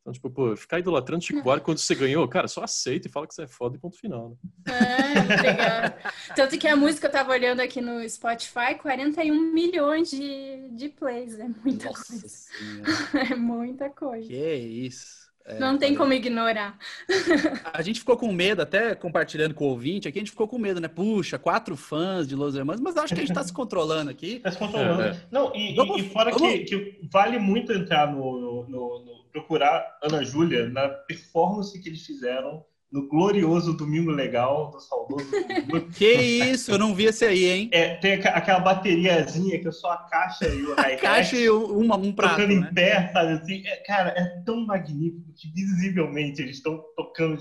[0.00, 3.26] Então, tipo, pô, ficar idolatrando Chico Buarque quando você ganhou, cara, só aceita e fala
[3.26, 4.36] que você é foda e ponto final, né?
[4.72, 5.98] É, obrigada.
[6.34, 11.38] Tanto que a música eu tava olhando aqui no Spotify, 41 milhões de, de plays.
[11.38, 12.28] É muita Nossa coisa.
[12.28, 12.90] senhora.
[13.32, 14.26] É muita coisa.
[14.26, 15.19] Que isso.
[15.50, 16.78] É, Não tem como ignorar.
[17.72, 20.58] A gente ficou com medo, até compartilhando com o ouvinte aqui, a gente ficou com
[20.58, 20.88] medo, né?
[20.88, 24.40] Puxa, quatro fãs de Los Hermanos, mas acho que a gente tá se controlando aqui.
[24.40, 25.02] Tá se controlando.
[25.02, 25.20] É, é.
[25.30, 29.98] Não, e, Vamos- e fora vamos- que, que vale muito entrar no, no- no- procurar
[30.02, 35.30] Ana Júlia na performance que eles fizeram no glorioso Domingo Legal do saudoso.
[35.96, 37.70] Que isso, eu não vi esse aí, hein?
[37.72, 40.96] é, tem aquela bateriazinha que é só a caixa e o hi-hat.
[41.00, 42.72] Caixa e um, uma- um prato, tocando em né?
[42.74, 43.62] pé, sabe assim?
[43.66, 47.38] É, cara, é tão magnífico que visivelmente eles estão tocando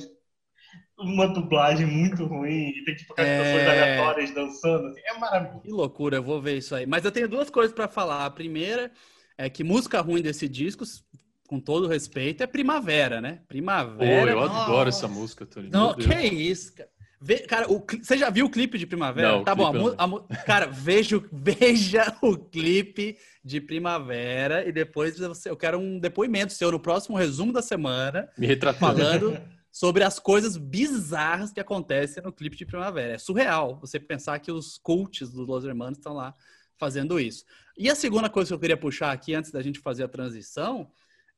[1.00, 3.44] uma dublagem muito ruim e tem tipo aquelas É.
[3.44, 5.62] pessoas aleatórias dançando, assim, é maravilhoso.
[5.62, 6.86] Que loucura, eu vou ver isso aí.
[6.86, 8.26] Mas eu tenho duas coisas pra falar.
[8.26, 8.92] A primeira
[9.38, 10.84] é que música ruim desse disco,
[11.50, 13.38] com todo respeito, é Primavera, né?
[13.42, 14.30] Pô, Primavera.
[14.32, 14.90] eu adoro nossa.
[14.90, 15.68] essa música, Tony.
[15.70, 16.90] Não, que isso, cara.
[17.22, 19.30] Vê- cara, o você já viu o clipe de Primavera?
[19.32, 20.26] Não, o tá bom, a eu não.
[20.30, 26.00] a cara, veja, o- veja o clipe de Primavera e depois você, eu quero um
[26.00, 28.80] depoimento seu no próximo resumo da semana, Me retratando.
[29.02, 33.14] falando sobre as coisas bizarras que acontecem no clipe de Primavera.
[33.14, 36.34] É surreal você pensar que os cults dos Los Hermanos estão lá
[36.78, 37.44] fazendo isso.
[37.78, 40.90] E a segunda coisa que eu queria puxar aqui antes da gente fazer a transição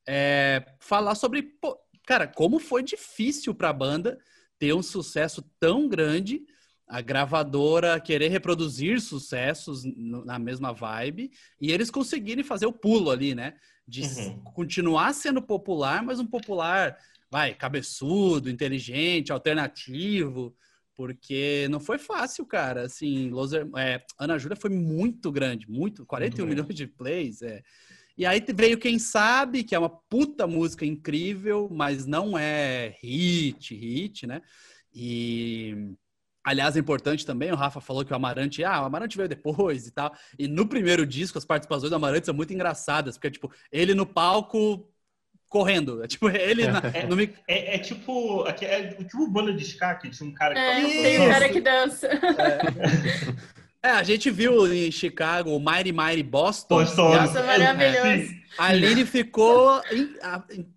[0.08, 4.18] é falar sobre, pô, cara, como foi difícil para a banda
[4.58, 6.42] ter um sucesso tão grande,
[6.88, 13.34] a gravadora querer reproduzir sucessos na mesma vibe e eles conseguirem fazer o pulo ali,
[13.34, 13.54] né?
[13.88, 14.42] De Uhum.
[14.54, 16.98] continuar sendo popular, mas um popular,
[17.30, 20.54] vai, cabeçudo, inteligente, alternativo,
[20.96, 22.84] porque não foi fácil, cara.
[22.84, 27.64] Assim, Los é, Ana Júlia foi muito grande, muito, 41 Muito milhões de plays, é.
[28.18, 33.74] E aí veio Quem Sabe, que é uma puta música incrível, mas não é hit,
[33.74, 34.42] hit, né?
[34.94, 35.92] E
[36.44, 39.88] aliás, é importante também, o Rafa falou que o Amarante, ah, o Amarante veio depois
[39.88, 40.14] e tal.
[40.38, 44.06] E no primeiro disco, as participações do Amarante são muito engraçadas, porque tipo, ele no
[44.06, 44.88] palco
[45.50, 49.64] correndo, é tipo, ele na, no mic- É, é tipo, aqui- é tipo banda de
[49.64, 51.30] ska, que tinha um cara que É, tem dançando.
[51.30, 52.08] cara que dança.
[52.08, 56.76] É, a gente viu em Chicago o Mighty Mighty Boston.
[56.80, 57.16] Boston.
[57.16, 58.34] Nossa, maravilhoso.
[58.58, 59.82] A Aline ficou.
[59.92, 60.68] em- a- em-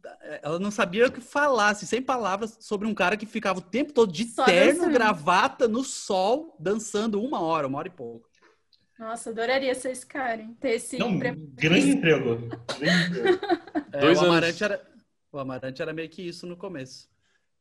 [0.42, 3.62] ela não sabia o que falar, assim, sem palavras, sobre um cara que ficava o
[3.62, 4.92] tempo todo de Só terno, dançando.
[4.92, 8.28] gravata, no sol, dançando uma hora, uma hora e pouco.
[8.98, 10.56] Nossa, adoraria ser esse cara, hein?
[10.60, 12.48] Ter esse Não, pre- grande emprego.
[12.78, 13.40] Grande emprego.
[13.92, 14.30] É, Dois o, anos.
[14.36, 14.82] Amarante era,
[15.32, 17.08] o Amarante era meio que isso no começo.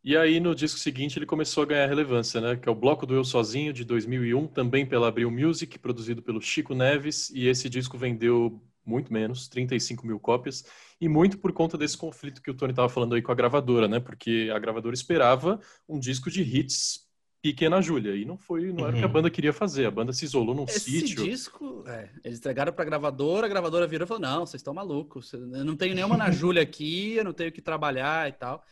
[0.04, 2.58] E aí, no disco seguinte, ele começou a ganhar relevância, né?
[2.58, 6.42] Que é o Bloco do Eu Sozinho, de 2001, também pela Abril Music, produzido pelo
[6.42, 7.30] Chico Neves.
[7.30, 10.66] E esse disco vendeu muito menos, 35 mil cópias.
[11.00, 13.88] E muito por conta desse conflito que o Tony estava falando aí com a gravadora,
[13.88, 14.02] né?
[14.02, 17.08] Porque a gravadora esperava um disco de hits
[17.42, 18.14] Pequena Júlia.
[18.14, 19.14] E não foi, não era o que a Uhum.
[19.14, 19.86] banda queria fazer.
[19.86, 21.24] A banda se isolou num Esse sítio.
[21.24, 25.32] disco, é, eles entregaram pra gravadora, a gravadora virou e falou: não, vocês estão malucos,
[25.32, 28.64] eu não tenho nenhuma na Júlia aqui, eu não tenho que trabalhar e tal.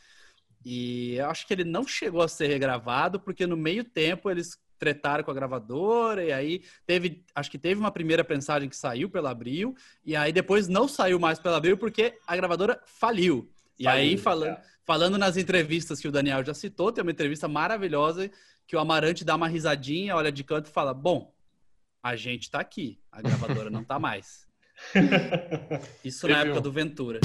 [0.64, 4.58] E eu acho que ele não chegou a ser regravado, porque no meio tempo eles
[4.78, 9.10] tretaram com a gravadora, e aí teve, acho que teve uma primeira prensagem que saiu
[9.10, 13.52] pela Abril, e aí depois não saiu mais pela Abril porque a gravadora faliu.
[13.78, 14.62] E aí, Faliu, falando, é.
[14.86, 18.30] falando nas entrevistas que o Daniel já citou, tem uma entrevista maravilhosa
[18.68, 21.34] que o Amarante dá uma risadinha, olha de canto e fala: Bom,
[22.04, 24.48] a gente tá aqui, a gravadora não tá mais.
[26.06, 27.20] Isso na época do Ventura.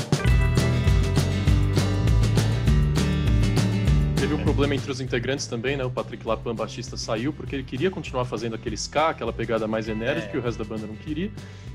[4.26, 5.84] Teve um problema entre os integrantes também, né?
[5.84, 9.86] O Patrick Lapan, baixista, saiu porque ele queria continuar fazendo aquele ska, aquela pegada mais
[9.88, 10.30] enérgica, É.
[10.32, 11.30] que o resto da banda não queria.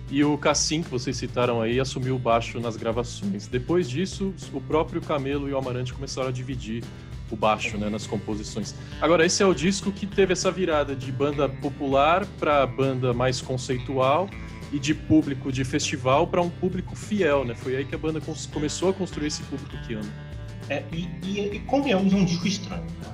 [0.10, 3.48] E o Cassim, que vocês citaram aí, assumiu o baixo nas gravações.
[3.48, 6.84] Depois disso, o próprio Camelo e o Amarante começaram a dividir
[7.32, 8.76] o baixo, né, nas composições.
[9.00, 13.40] Agora, esse é o disco que teve essa virada de banda popular para banda mais
[13.40, 14.30] conceitual
[14.74, 17.56] e de público de festival para um público fiel, né?
[17.56, 20.31] Foi aí que a banda começou a construir esse público que ama.
[20.72, 23.14] É, e, e, e convenhamos, é um disco estranho, tá?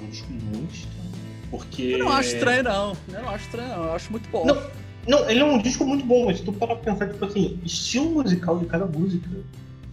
[0.00, 1.10] É um disco muito estranho.
[1.50, 1.82] Porque.
[1.82, 2.96] Eu não acho estranho, não.
[3.12, 3.84] Eu não acho estranho, não.
[3.84, 4.46] Eu acho muito bom.
[4.46, 4.70] Não,
[5.08, 7.60] não, ele é um disco muito bom, mas se tu parar pra pensar, tipo assim,
[7.64, 9.28] estilo musical de cada música.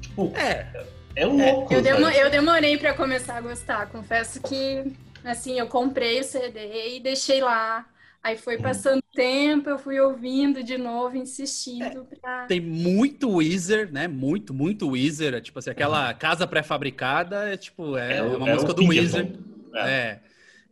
[0.02, 1.74] Tipo, É, é louco.
[1.74, 3.88] Eu, demo- eu demorei pra começar a gostar.
[3.88, 4.94] Confesso que,
[5.26, 7.86] assim, eu comprei o CD e deixei lá.
[8.22, 12.46] Aí foi passando tempo, eu fui ouvindo de novo, insistindo pra...
[12.48, 14.08] tem muito Weezer, né?
[14.08, 15.34] Muito, muito Weezer.
[15.36, 18.86] É, tipo assim, aquela casa pré-fabricada é tipo, é, o- uma é música do.
[18.86, 19.28] Weezer.
[19.76, 19.90] É.
[19.90, 20.20] É.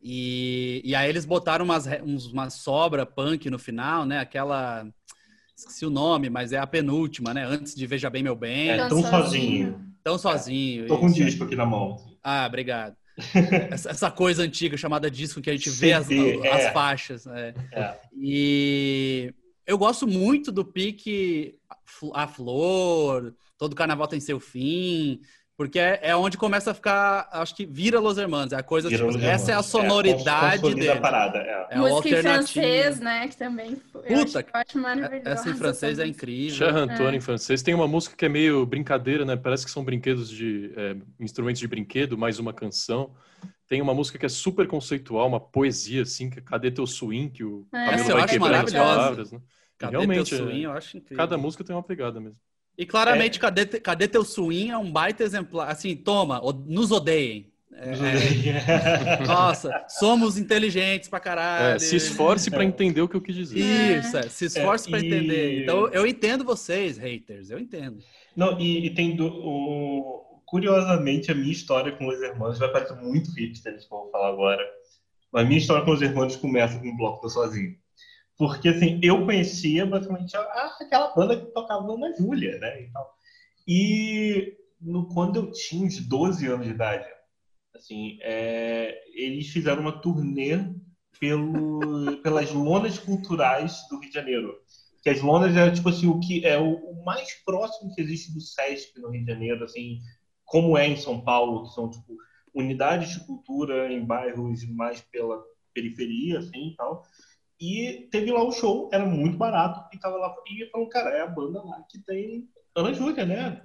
[0.04, 4.20] E, e aí eles botaram umas, uns, uma sobra punk no final, né?
[4.20, 4.86] Aquela.
[5.56, 7.44] Esqueci o nome, mas é a penúltima, né?
[7.44, 8.70] Antes de Veja Bem Meu Bem.
[8.70, 9.82] É, Tão tão sozinho.
[10.04, 10.88] Tão sozinho.
[10.88, 11.98] Tô com um disco aqui na mão.
[12.24, 12.96] Ah, obrigado.
[13.72, 16.72] essa, essa coisa antiga chamada disco que a gente vê as, CD, as é.
[16.72, 17.26] faixas.
[17.26, 17.54] né?
[17.72, 17.98] É.
[18.16, 19.34] E
[19.66, 21.58] eu gosto muito do pique
[22.14, 25.20] A Flor, Todo Carnaval tem seu fim,
[25.58, 28.54] porque é, é onde começa a ficar, acho que vira Los Hermanos.
[28.54, 29.66] É a coisa, tipo, essa é a Hermanos.
[29.66, 30.92] sonoridade consolida dele.
[30.92, 31.68] a parada, é.
[31.72, 33.28] É o Música em francês, né?
[33.28, 35.24] Que também foi, eu Puta, acho, eu acho maravilhosa.
[35.24, 36.56] Essa em francês é incrível.
[36.56, 37.62] Cher Antônio em francês.
[37.64, 39.36] Tem uma música que é meio brincadeira, né?
[39.36, 43.16] Parece que são brinquedos de é, instrumentos de brinquedo, mais uma canção.
[43.68, 47.30] Tem uma música que é super conceitual, uma poesia assim, que é Cadê teu swing,
[47.32, 48.86] que o É, Camilo essa eu vai acho quebrando as maravilhosa.
[48.96, 49.42] palavras, né?
[49.78, 50.64] Cadê realmente, teu é, swing?
[50.64, 51.18] Eu acho incrível.
[51.18, 52.40] cada música tem uma pegada mesmo.
[52.78, 55.70] E claramente, cadê, Te- cadê teu swing é um baita exemplar.
[55.70, 57.52] Assim, toma, o- nos odeiem.
[57.80, 61.76] É, é, nossa, somos inteligentes pra caralho.
[61.76, 63.60] É, se esforce pra entender o que eu quis dizer.
[63.60, 65.64] Isso, é, se esforce É, pra e- entender.
[65.64, 68.00] Então, eu entendo vocês, haters, eu entendo.
[68.36, 72.96] Não, e, e tem do, o, curiosamente a minha história com os irmãos vai parecer
[72.96, 74.64] muito hipster, isso que eu vou falar agora.
[75.32, 77.76] Mas a minha história com os irmãos começa com o bloco do sozinho.
[78.38, 82.84] Porque assim, eu conhecia basicamente a- aquela banda que tocava na Júlia, né?
[82.84, 83.16] E, tal.
[83.68, 87.06] e no, quando eu tinha uns 12 anos de idade,
[87.76, 90.60] assim, é, eles fizeram uma turnê
[91.20, 91.80] pelo,
[92.24, 94.56] pelas lonas culturais do Rio de Janeiro.
[95.04, 98.34] Que as lonas é tipo assim, o que é o, o mais próximo que existe
[98.34, 100.00] do Sesc no Rio de Janeiro, assim,
[100.46, 102.16] como é em São Paulo, que são tipo
[102.54, 105.42] unidades de cultura em bairros mais pela
[105.74, 107.04] periferia, assim, e tal.
[107.60, 111.22] E teve lá o show, era muito barato, e tava lá e falou, cara, é
[111.22, 113.62] a banda lá que tem Ana Júlia, né?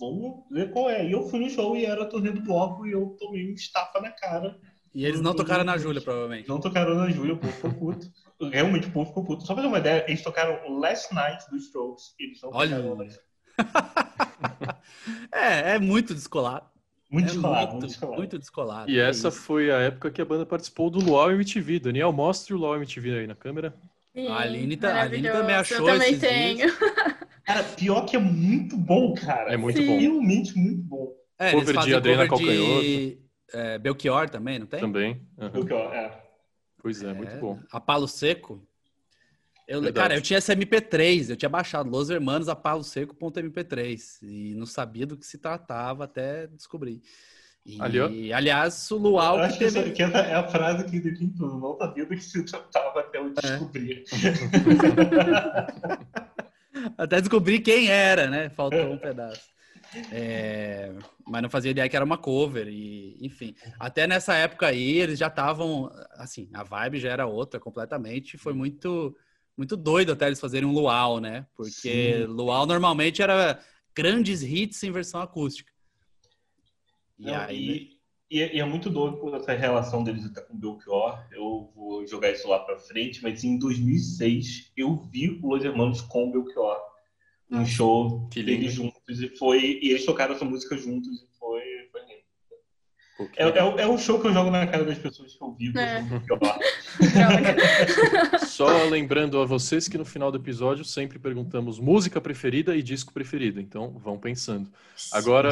[0.00, 1.06] Vamos ver qual é.
[1.06, 3.54] E eu fui no show e era a turnê do bloco e eu tomei um
[3.54, 4.58] estapa na cara.
[4.94, 6.48] E eles não tocaram na Júlia, provavelmente.
[6.48, 8.10] Não tocaram na Júlia, o povo ficou puto.
[8.50, 9.46] Realmente o povo ficou puto.
[9.46, 12.14] Só pra ter uma ideia, eles tocaram Last Night dos Strokes.
[12.18, 12.78] Eles não Olha.
[15.30, 16.66] É, é muito descolado.
[17.14, 18.18] Muito é descolado, muito, muito descolado.
[18.18, 18.90] muito descolado.
[18.90, 19.40] E é essa isso.
[19.40, 21.78] foi a época que a banda participou do Luau MTV.
[21.78, 23.74] Daniel, mostre o Luau MTV aí na câmera.
[24.12, 26.68] Sim, A Aline tá- a Aline também achou Eu também esses tenho.
[27.44, 29.52] Cara, pior que é muito bom, cara.
[29.52, 29.86] É muito Sim.
[29.86, 29.98] bom.
[29.98, 31.12] Realmente muito bom.
[31.38, 33.18] É, cover de Adriana cover de, Calcanhoto.
[33.52, 34.80] é, Belchior também, não tem?
[34.80, 35.26] Também.
[35.66, 36.22] Que, ó, é.
[36.80, 37.58] Pois é, muito bom.
[37.70, 38.66] A Palo Seco.
[39.66, 39.94] Eu, Verdade.
[40.02, 44.66] cara, eu tinha esse MP3, eu tinha baixado Los Hermanos a Palo Seco.mp3 e não
[44.66, 47.00] sabia do que se tratava até descobrir.
[47.64, 49.78] E, Ali, aliás, o Luau Eu que acho que, teve.
[49.80, 51.58] essa, que essa é a frase que define tudo.
[51.58, 54.04] Não sabia do que se tratava até eu descobrir.
[56.98, 58.50] Até descobrir quem era, né?
[58.50, 59.48] Faltou um pedaço.
[60.12, 60.92] É,
[61.26, 63.54] mas não fazia ideia que era uma cover, e enfim.
[63.78, 65.90] Até nessa época aí, eles já estavam.
[66.16, 68.36] Assim, a vibe já era outra completamente.
[68.36, 69.16] Foi muito,
[69.56, 71.46] muito doido até eles fazerem um luau, né?
[71.54, 72.24] Porque Sim.
[72.24, 73.60] luau normalmente era
[73.94, 75.72] grandes hits em versão acústica.
[77.18, 77.98] E Não, aí.
[78.30, 81.24] e, e- e é muito doido essa relação deles até com o Belchior.
[81.30, 86.00] Eu vou jogar isso lá pra frente, mas em 2006 eu vi o Los Hermanos
[86.00, 86.78] com o Belchior.
[87.50, 89.78] Um show Que deles juntos e foi.
[89.80, 91.62] E eles tocaram essa música juntos e foi,
[91.92, 92.24] foi lindo.
[93.16, 95.42] Pô, que É, é, é o show que eu jogo na cara das pessoas que
[95.42, 96.02] eu vi com É.
[96.26, 96.58] Droga.
[98.46, 103.12] Só lembrando a vocês que no final do episódio sempre perguntamos música preferida e disco
[103.12, 103.60] preferido.
[103.60, 104.68] Então vão pensando.
[105.12, 105.50] Agora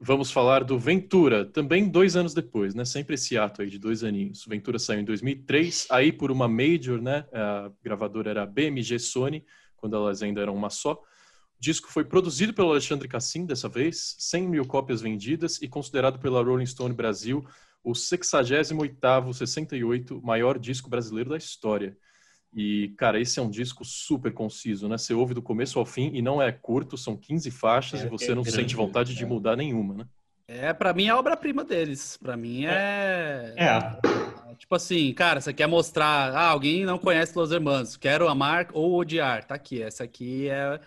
[0.00, 2.84] vamos falar do Ventura, também dois anos depois, né?
[2.84, 4.46] Sempre esse ato aí de dois aninhos.
[4.46, 7.24] O Ventura saiu em 2003, aí por uma major, né?
[7.32, 9.44] A gravadora era a BMG Sony,
[9.76, 11.00] quando elas ainda eram uma só.
[11.64, 16.18] O disco foi produzido pelo Alexandre Cassim dessa vez, 100 mil cópias vendidas e considerado
[16.18, 17.42] pela Rolling Stone Brasil
[17.82, 21.96] o 68º, 68 maior disco brasileiro da história.
[22.54, 24.98] E, cara, esse é um disco super conciso, né?
[24.98, 28.10] Você ouve do começo ao fim e não é curto, são 15 faixas É, e
[28.10, 29.26] você é não grande, sente vontade de é.
[29.26, 30.04] mudar nenhuma, né?
[30.46, 32.18] É, pra mim é a obra-prima deles.
[32.18, 33.54] Pra mim é...
[33.56, 36.30] É, Tipo assim, cara, você quer mostrar.
[36.34, 39.44] Ah, alguém não conhece Los Hermanos, quero amar ou odiar.
[39.44, 40.78] Tá aqui, essa aqui é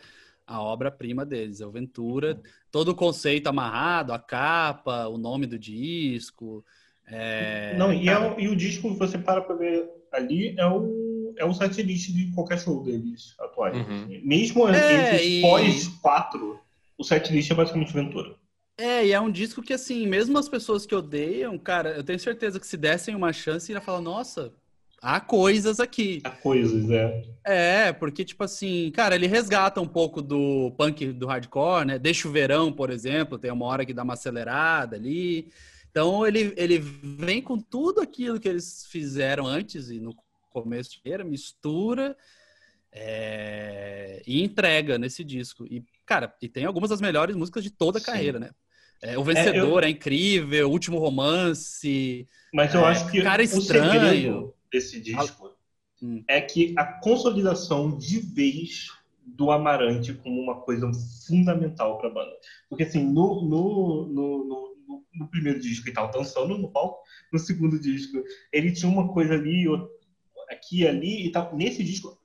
[0.47, 2.41] a obra-prima deles, é o Ventura.
[2.71, 6.63] Todo o conceito amarrado, a capa, o nome do disco.
[7.05, 11.33] É, Não, e, é o, e o disco, você para pra ver ali, é o,
[11.37, 13.75] é o setlist de qualquer show deles atuais.
[13.77, 14.21] Uhum.
[14.23, 16.59] Mesmo É, entre e- os pós-4,
[16.97, 18.35] o setlist é basicamente Ventura.
[18.79, 22.19] É, e é um disco que, assim, mesmo as pessoas que odeiam, cara, eu tenho
[22.19, 24.53] certeza que se dessem uma chance, ia falar, nossa,
[25.01, 26.21] há coisas aqui.
[26.23, 27.23] Há coisas, é.
[27.43, 31.97] É, porque, tipo assim, cara, ele resgata um pouco do punk do hardcore, né?
[31.99, 35.49] Deixa o verão, por exemplo, tem uma hora que dá uma acelerada ali.
[35.89, 40.13] Então, ele, ele vem com tudo aquilo que eles fizeram antes e no
[40.51, 42.17] começo de carreira, mistura
[42.91, 45.65] é, e entrega nesse disco.
[45.65, 48.05] E, cara, e tem algumas das melhores músicas de toda a Sim.
[48.05, 48.49] carreira, né?
[49.01, 52.27] É, o Vencedor é, incrível, o Último Romance.
[52.53, 53.61] Mas eu É, acho que cara o estranho.
[53.61, 55.55] segredo desse disco
[56.01, 56.23] Hum.
[56.27, 58.91] é que a consolidação de vez
[59.25, 60.89] do Amarante como uma coisa
[61.27, 62.37] fundamental para a banda.
[62.69, 64.77] Porque, assim, no, no, no, no-
[65.13, 67.03] no- primeiro disco ele estava dançando no palco,
[67.33, 69.65] no segundo disco ele tinha uma coisa ali,
[70.49, 71.55] aqui e ali e tal.
[71.55, 72.17] Nesse disco,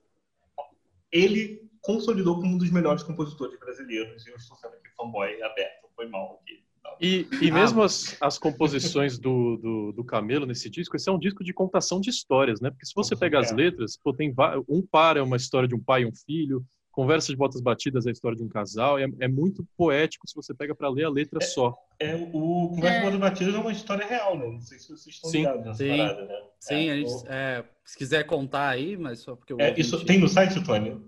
[1.11, 4.25] ele consolidou como um dos melhores compositores brasileiros.
[4.27, 6.63] Eu estou sendo aqui fanboy aberto, foi mal aqui.
[7.01, 7.53] E, e Ah.
[7.53, 11.53] mesmo as, as composições do, do, do Camelo nesse disco, esse é um disco de
[11.53, 12.69] contação de histórias, né?
[12.69, 14.33] Porque se você pega as letras, pô, tem
[14.69, 18.05] um par é uma história de um pai e um filho, Conversa de Botas Batidas
[18.05, 21.05] é a história de um casal, é, é muito poético se você pega para ler
[21.05, 21.75] a letra só.
[21.99, 22.99] É, o Conversa É.
[22.99, 24.45] com Outras Batidas é uma história real, né?
[24.45, 25.37] Não sei se vocês estão Sim.
[25.39, 25.97] ligados nessa Sim.
[25.97, 26.35] parada, né?
[26.59, 30.05] Sim, é, a gente, é, se quiser contar aí, mas só porque eu é, isso
[30.05, 31.01] tem no site, Tony?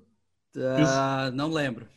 [0.58, 1.88] Ah, não lembro.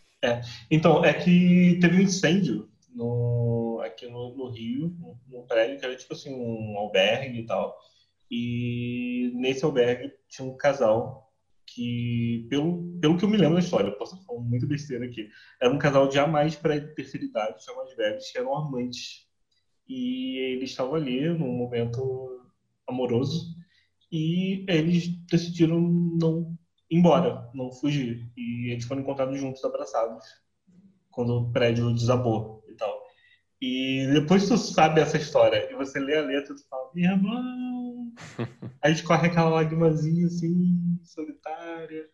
[0.70, 4.94] Então, é que teve um incêndio no, aqui no, no Rio,
[5.26, 7.76] num prédio que era tipo assim, um albergue e tal.
[8.30, 11.32] E nesse albergue tinha um casal
[11.66, 15.28] que, pelo, pelo que eu me lembro da história, posso falando muito besteira aqui,
[15.60, 19.26] era um casal já mais para terceira idade, já mais velhos, que eram amantes.
[19.86, 22.46] E eles estavam ali num momento
[22.86, 23.56] amoroso
[24.10, 26.56] e eles decidiram não
[26.90, 28.30] ir embora, não fugir.
[28.36, 30.24] E eles foram encontrados juntos, abraçados,
[31.10, 32.57] quando o prédio desabou
[33.60, 38.12] e depois tu sabe essa história e você lê a letra, tu fala, irmão.
[38.82, 42.06] Aí escorre aquela lagrimazinha assim, solitária.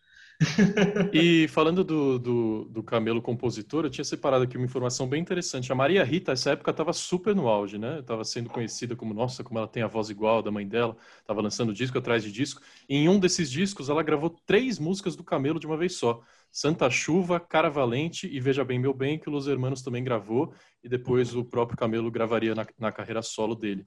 [1.12, 5.70] E falando do, do, do Camelo compositor, eu tinha separado aqui uma informação bem interessante.
[5.70, 8.00] A Maria Rita, essa época, estava super no auge, né?
[8.00, 10.96] Estava sendo conhecida como, nossa, como ela tem a voz igual da mãe dela.
[11.20, 12.60] Estava lançando disco atrás de disco.
[12.88, 16.20] E em um desses discos, ela gravou três músicas do Camelo de uma vez só.
[16.50, 20.52] Santa Chuva, Cara Valente e Veja Bem Meu Bem, que o Los Hermanos também gravou.
[20.82, 23.84] E depois o próprio Camelo gravaria na, na carreira solo dele.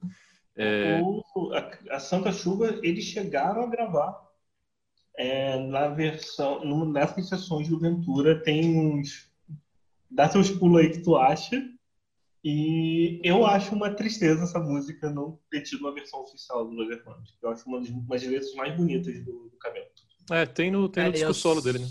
[0.56, 1.22] É, O-
[1.54, 4.27] a, a Santa Chuva, eles chegaram a gravar
[5.18, 9.28] é, na versão, nessas sessões do Ventura, tem uns.
[10.10, 11.60] Dá seus pulos aí que tu acha.
[12.42, 16.88] E eu acho uma tristeza essa música não ter tido uma versão oficial do Los
[16.88, 17.36] Hermanos.
[17.42, 19.86] Eu acho uma das, uma das letras mais bonitas do, do Camelo.
[20.30, 21.86] é, tem no, tem no É, disco eu solo dele, né?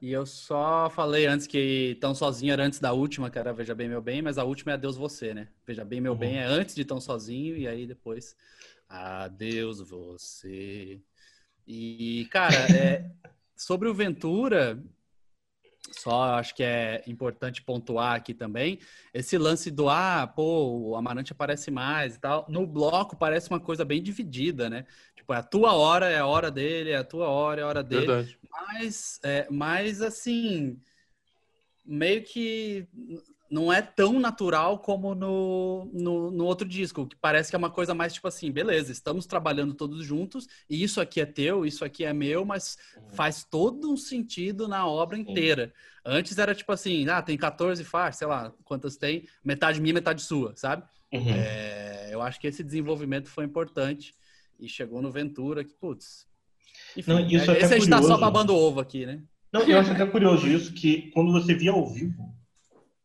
[0.00, 3.74] E eu só falei antes que Tão Sozinho era antes da última, que era Veja
[3.74, 5.48] Bem Meu Bem, mas a última é Adeus Você, né?
[5.66, 6.18] Veja Bem Meu Uhum.
[6.18, 8.34] Bem é antes de Tão Sozinho e aí depois
[8.88, 11.02] Adeus Você.
[11.72, 13.08] E, cara, é,
[13.54, 14.82] sobre o Ventura,
[15.92, 18.80] só acho que é importante pontuar aqui também,
[19.14, 23.60] esse lance do, ah, pô, o Amarante aparece mais e tal, no bloco parece uma
[23.60, 24.84] coisa bem dividida, né?
[25.14, 27.68] Tipo, é a tua hora é a hora dele, é a tua hora é a
[27.68, 28.04] hora dele.
[28.04, 28.38] Verdade.
[28.50, 30.76] Mas, é, mas assim,
[31.84, 32.88] meio que
[33.50, 37.70] não é tão natural como no, no, no outro disco, que parece que é uma
[37.70, 41.84] coisa mais tipo assim, beleza, estamos trabalhando todos juntos, e isso aqui é teu, isso
[41.84, 42.78] aqui é meu, mas
[43.12, 45.72] faz todo um sentido na obra inteira.
[46.04, 50.22] Antes era tipo assim, ah, tem 14 faixas, sei lá, quantas tem, metade minha, metade
[50.22, 50.84] sua, sabe?
[51.12, 51.34] Uhum.
[51.34, 54.14] É, eu acho que esse desenvolvimento foi importante
[54.60, 56.26] e chegou no Ventura que, putz.
[56.96, 59.22] Enfim, Não, isso é esse até a gente tá só babando ovo aqui, né?
[59.52, 62.32] Não, eu acho até curioso isso, que quando você via ao vivo,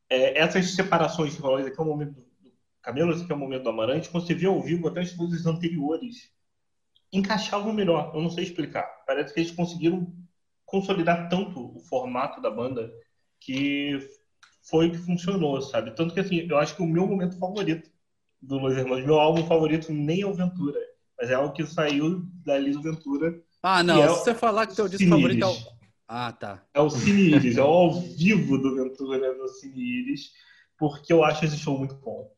[0.09, 2.51] é, essas separações que falou, esse aqui é o momento do do
[2.81, 5.11] Camelo, esse aqui é o momento do Amarante, quando você via ao vivo, até as
[5.11, 6.31] coisas anteriores
[7.11, 8.11] encaixavam melhor.
[8.13, 8.83] Eu não sei explicar.
[9.07, 10.13] Parece que eles conseguiram
[10.65, 12.91] consolidar tanto o formato da banda
[13.39, 13.99] que
[14.69, 15.95] foi o que funcionou, sabe?
[15.95, 17.89] Tanto que, assim, eu acho que o meu momento favorito
[18.41, 20.79] do Los Hermanos, meu álbum favorito nem é o Ventura,
[21.19, 24.03] mas é algo que saiu dali do Ventura, Ah, não.
[24.03, 25.74] É se você falar que teu disco favorito é o.
[26.07, 26.63] Ah, tá.
[26.73, 30.31] É o Cine Iris, é o ao vivo do Ventura no Cine Iris,
[30.77, 32.31] porque eu acho esse show muito bom.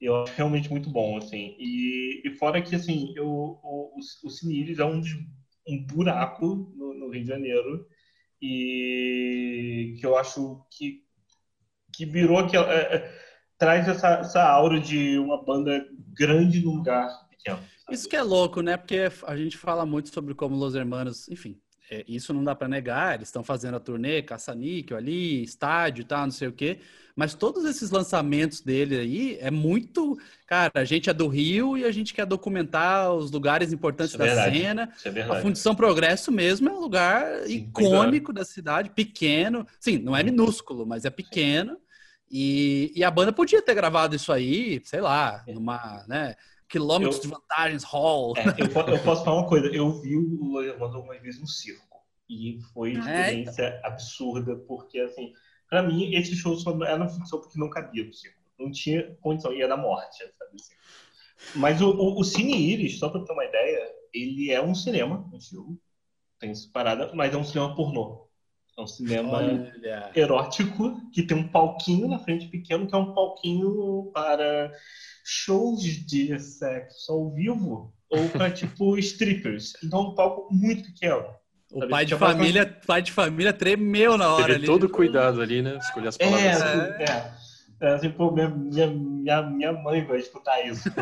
[0.00, 1.54] Eu acho realmente muito bom, assim.
[1.58, 5.00] E, e fora que, assim, eu, o, o, Cine Iris é um,
[5.68, 7.86] um buraco no, no Rio de Janeiro
[8.42, 11.02] e que eu acho que,
[11.94, 12.72] que virou aquela...
[12.72, 13.24] é, é,
[13.56, 17.56] traz essa, essa aura de uma banda grande num lugar pequeno.
[17.56, 17.94] sabe?
[17.94, 18.76] Isso que é louco, né?
[18.76, 21.58] Porque a gente fala muito sobre como Los Hermanos, enfim,
[21.90, 26.24] é, isso não dá para negar, eles estão fazendo a turnê, caça-níquel ali, estádio tal,
[26.24, 26.78] não sei o quê,
[27.16, 30.18] mas todos esses lançamentos dele aí é muito.
[30.46, 34.18] Cara, a gente é do Rio e a gente quer documentar os lugares importantes é
[34.18, 34.58] da verdade.
[34.58, 34.92] cena.
[35.04, 35.40] É A.
[35.40, 39.66] Fundição Progresso mesmo é um lugar Sim, icônico da cidade, pequeno.
[39.78, 41.78] Sim, não é minúsculo, mas é pequeno.
[42.28, 46.34] E, e a banda podia ter gravado isso aí, sei lá, numa, né,
[46.68, 48.34] quilômetros Eu- de vantagens, hall.
[48.36, 49.66] É, eu, eu posso falar uma coisa.
[49.68, 51.84] Eu vi o Loyamando algumas vezes no circo.
[52.28, 55.32] E foi uma É, experiência absurda, porque, assim,
[55.68, 58.38] pra mim, esse show só era uma função porque não cabia no circo.
[58.58, 60.50] Não tinha condição, ia dar morte, sabe?
[60.54, 60.74] assim.
[61.54, 65.28] Mas o, o, o Cine Iris, só pra ter uma ideia, ele é um cinema,
[65.32, 65.78] um filme,
[66.38, 68.23] tem essa parada, mas é um cinema pornô.
[68.76, 69.72] É um cinema Olha.
[70.16, 74.72] erótico que tem um palquinho na frente pequeno, que é um palquinho para
[75.24, 79.74] shows de sexo ao vivo ou para tipo strippers.
[79.82, 81.24] Então é um palco muito pequeno.
[81.72, 84.66] O Sabe, pai de uma família, pai de família tremeu na hora Teve ali.
[84.66, 85.76] todo cuidado ali, né?
[85.78, 86.58] Escolher as É, palavras.
[86.58, 87.00] certas.
[87.40, 87.44] é.
[87.80, 90.88] É, assim, pô, minha, minha, minha, minha mãe vai escutar isso.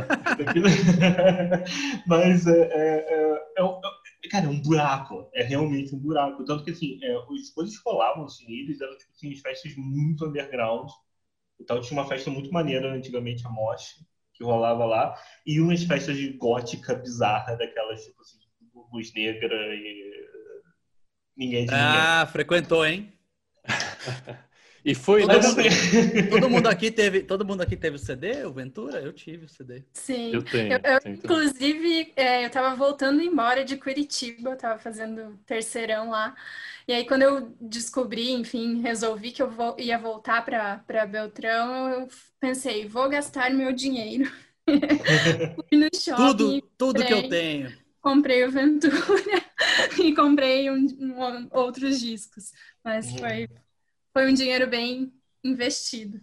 [2.06, 5.28] Mas é, é, é, é um- é- cara, é um buraco.
[5.34, 6.44] É realmente um buraco.
[6.44, 10.88] Tanto que assim, é, as coisas rolavam assim, eles eram tipo assim, festas muito underground.
[11.60, 15.14] Então tinha uma festa muito maneira antigamente, a Mosh, que rolava lá,
[15.46, 18.38] e umas festas de gótica bizarra, daquelas, tipo assim,
[18.92, 20.12] luz negra e
[21.36, 21.84] ninguém de ninguém.
[21.84, 23.12] Ah, frequentou, hein?
[24.84, 25.68] E foi Todo assim,
[26.28, 29.00] Todo mundo aqui teve, todo mundo aqui teve o CD, o Ventura?
[29.02, 29.84] Eu tive o CD.
[29.94, 30.32] Sim.
[30.32, 30.80] Eu tenho.
[30.84, 36.10] Eu- eu, tenho inclusive, é, eu tava voltando embora de Curitiba, eu tava fazendo terceirão
[36.10, 36.34] lá.
[36.88, 41.88] E aí, quando eu descobri, enfim, resolvi que eu vo- ia voltar para para Beltrão,
[41.90, 42.08] eu
[42.40, 44.30] pensei, vou gastar meu dinheiro.
[45.54, 47.28] Fui no shopping, Tudo, tudo que eu comprei.
[47.28, 47.76] tenho.
[48.00, 48.96] comprei o Ventura
[50.02, 52.52] e comprei um- um- outros discos.
[52.84, 53.18] Mas Uhum.
[53.18, 53.48] foi,
[54.12, 55.12] foi um dinheiro bem
[55.44, 56.20] investido.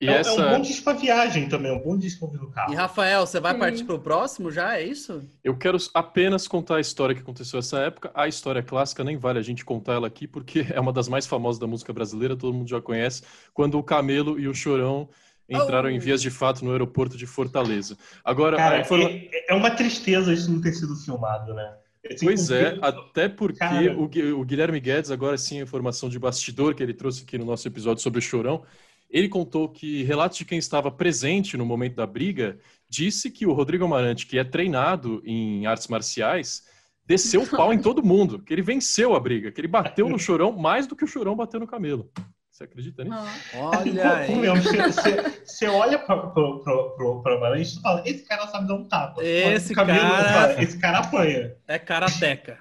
[0.00, 0.32] E é, é essa...
[0.46, 2.72] um bom disco pra viagem também, um bom disco ouvir no carro.
[2.72, 3.58] E Rafael, você vai Sim.
[3.58, 4.76] partir pro próximo já?
[4.78, 5.22] É isso?
[5.44, 8.10] Eu quero apenas contar a história que aconteceu nessa época.
[8.14, 11.26] A história clássica nem vale a gente contar ela aqui, porque é uma das mais
[11.26, 13.22] famosas da música brasileira, todo mundo já conhece,
[13.52, 15.08] quando o Camelo e o Chorão
[15.48, 16.00] entraram em Oh.
[16.00, 17.96] vias de fato no aeroporto de Fortaleza.
[18.24, 21.72] Agora, Cara, informa- é, é uma tristeza isso não ter sido filmado, né?
[22.14, 23.98] Assim, Pois é, até porque Cara.
[23.98, 27.36] o, Gui- o Guilherme Guedes, agora sim, a informação de bastidor que ele trouxe aqui
[27.38, 28.62] no nosso episódio sobre o Chorão,
[29.10, 33.52] ele contou que relatos de quem estava presente no momento da briga disse que o
[33.52, 36.64] Rodrigo Amarante, que é treinado em artes marciais,
[37.04, 40.18] desceu o pau em todo mundo, que ele venceu a briga, que ele bateu no
[40.18, 42.10] Chorão mais do que o Chorão bateu no Camelo.
[42.56, 43.16] Você acredita nisso?
[43.54, 44.34] Olha aí.
[44.34, 48.46] mesmo, você, você- você olha pra, pro, pro, pro, pro Amarante e fala, esse cara
[48.46, 49.22] sabe dar um tapa.
[49.22, 51.54] Esse O Camilo cara- fala, esse cara apanha.
[51.68, 52.58] É karateca.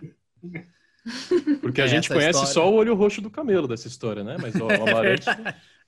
[1.62, 2.54] Porque a É, gente conhece história.
[2.54, 4.36] só o olho roxo do Camelo dessa história, né?
[4.42, 5.28] Mas ó, o Amarante,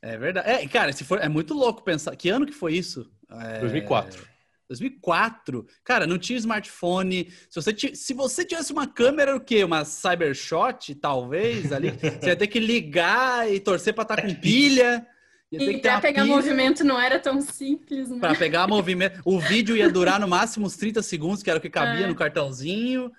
[0.02, 0.50] É verdade.
[0.50, 2.16] É, cara, se for, é muito louco pensar.
[2.16, 3.12] Que ano que foi isso?
[3.30, 4.26] É, 2004.
[4.68, 5.66] 2004.
[5.84, 7.32] Cara, não tinha smartphone.
[7.50, 9.64] Se você, ti- se você tivesse uma câmera, o quê?
[9.64, 11.92] Uma Cybershot, talvez, ali.
[12.22, 15.06] Você ia ter que ligar e torcer pra estar com pilha.
[15.52, 18.20] Ia ter E que ter pra uma pegar pilha movimento não era tão simples, né?
[18.20, 19.22] Pra pegar movimento.
[19.24, 22.08] O vídeo ia durar no máximo uns 30 segundos, que era o que cabia É.
[22.08, 23.12] no cartãozinho.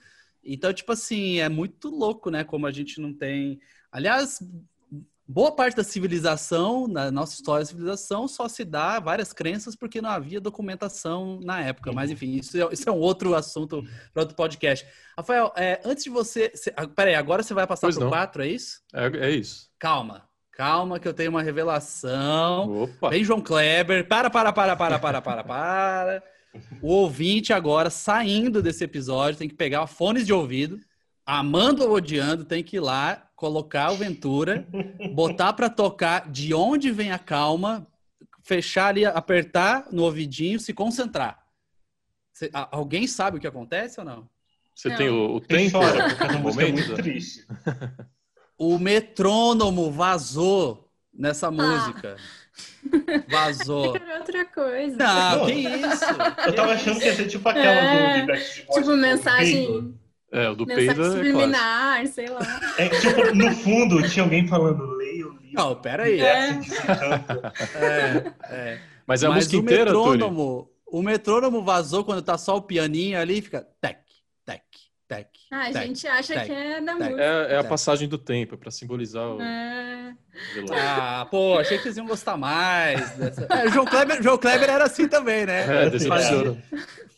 [0.45, 2.45] Então, tipo assim, é muito louco, né?
[2.45, 3.59] Como a gente não tem.
[3.91, 4.39] Aliás,
[5.29, 10.01] boa parte da civilização, na nossa história da civilização, só se dá várias crenças porque
[10.01, 11.93] não havia documentação na época.
[11.93, 14.87] Mas, enfim, isso é, isso é um outro assunto para outro podcast.
[15.17, 16.51] Rafael, é, antes de você.
[16.55, 18.09] você ah, peraí, agora você vai passar pro não.
[18.09, 18.81] 4, é isso?
[18.95, 19.69] é, é isso.
[19.79, 22.85] Calma, calma, que eu tenho uma revelação.
[22.85, 23.11] Opa!
[23.11, 24.09] Vem João Kleber.
[24.09, 26.23] Para, para, para, para, para, para, para.
[26.81, 30.81] O ouvinte agora, saindo desse episódio, tem que pegar fones de ouvido,
[31.27, 34.67] amando ou odiando, tem que ir lá, colocar o Ventura,
[35.15, 37.87] botar para tocar de onde vem a calma,
[38.43, 41.39] fechar ali, apertar no ouvidinho, se concentrar.
[42.33, 44.29] Cê- a- alguém sabe o que acontece ou não?
[44.75, 44.97] Você Não.
[44.97, 46.89] tem o, o tempo chora, porque música é momento?
[46.89, 47.47] muito triste.
[48.61, 52.17] O metrônomo vazou nessa música.
[53.29, 53.95] Vazou.
[53.97, 54.97] Era outra coisa.
[54.97, 55.47] Não, Não.
[55.47, 56.05] que isso?
[56.45, 58.33] Eu tava achando que ia ser tipo aquela É, do.
[58.75, 59.95] Tipo, mensagem,
[60.31, 62.41] É, o do mensagem peido é subliminar, sei lá.
[62.77, 65.49] É que, tipo, no fundo tinha alguém falando, leia o livro.
[65.55, 66.21] Não, peraí.
[66.21, 66.51] É.
[67.75, 68.81] É, é.
[69.07, 70.11] Mas é a Mas música o inteira, Tony?
[70.19, 74.01] metrônomo, o metrônomo vazou quando tá só o pianinho ali e fica tec,
[74.45, 74.63] tec,
[75.09, 75.29] tec.
[75.51, 75.87] Ah, a tec.
[75.87, 77.05] gente acha tec, que é da tec.
[77.05, 77.23] música.
[77.23, 79.41] É, é a passagem do tempo, é pra simbolizar o...
[79.41, 80.15] É.
[80.73, 83.11] Ah, pô, achei que vocês iam gostar mais.
[83.13, 83.47] Dessa...
[83.51, 85.87] É, João, Kleber, João Kleber era assim também, né?
[85.87, 86.63] É, decepciona.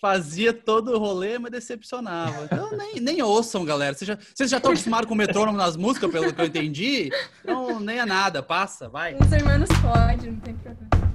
[0.01, 2.45] Fazia todo o rolê, mas decepcionava.
[2.45, 3.95] Então nem, nem ouçam, galera.
[3.95, 7.11] Vocês já, vocês já estão acostumados com o metrônomo nas músicas, pelo que eu entendi?
[7.43, 9.15] Então nem é nada, passa, vai.
[9.15, 11.10] Os irmãos pode, não tem problema.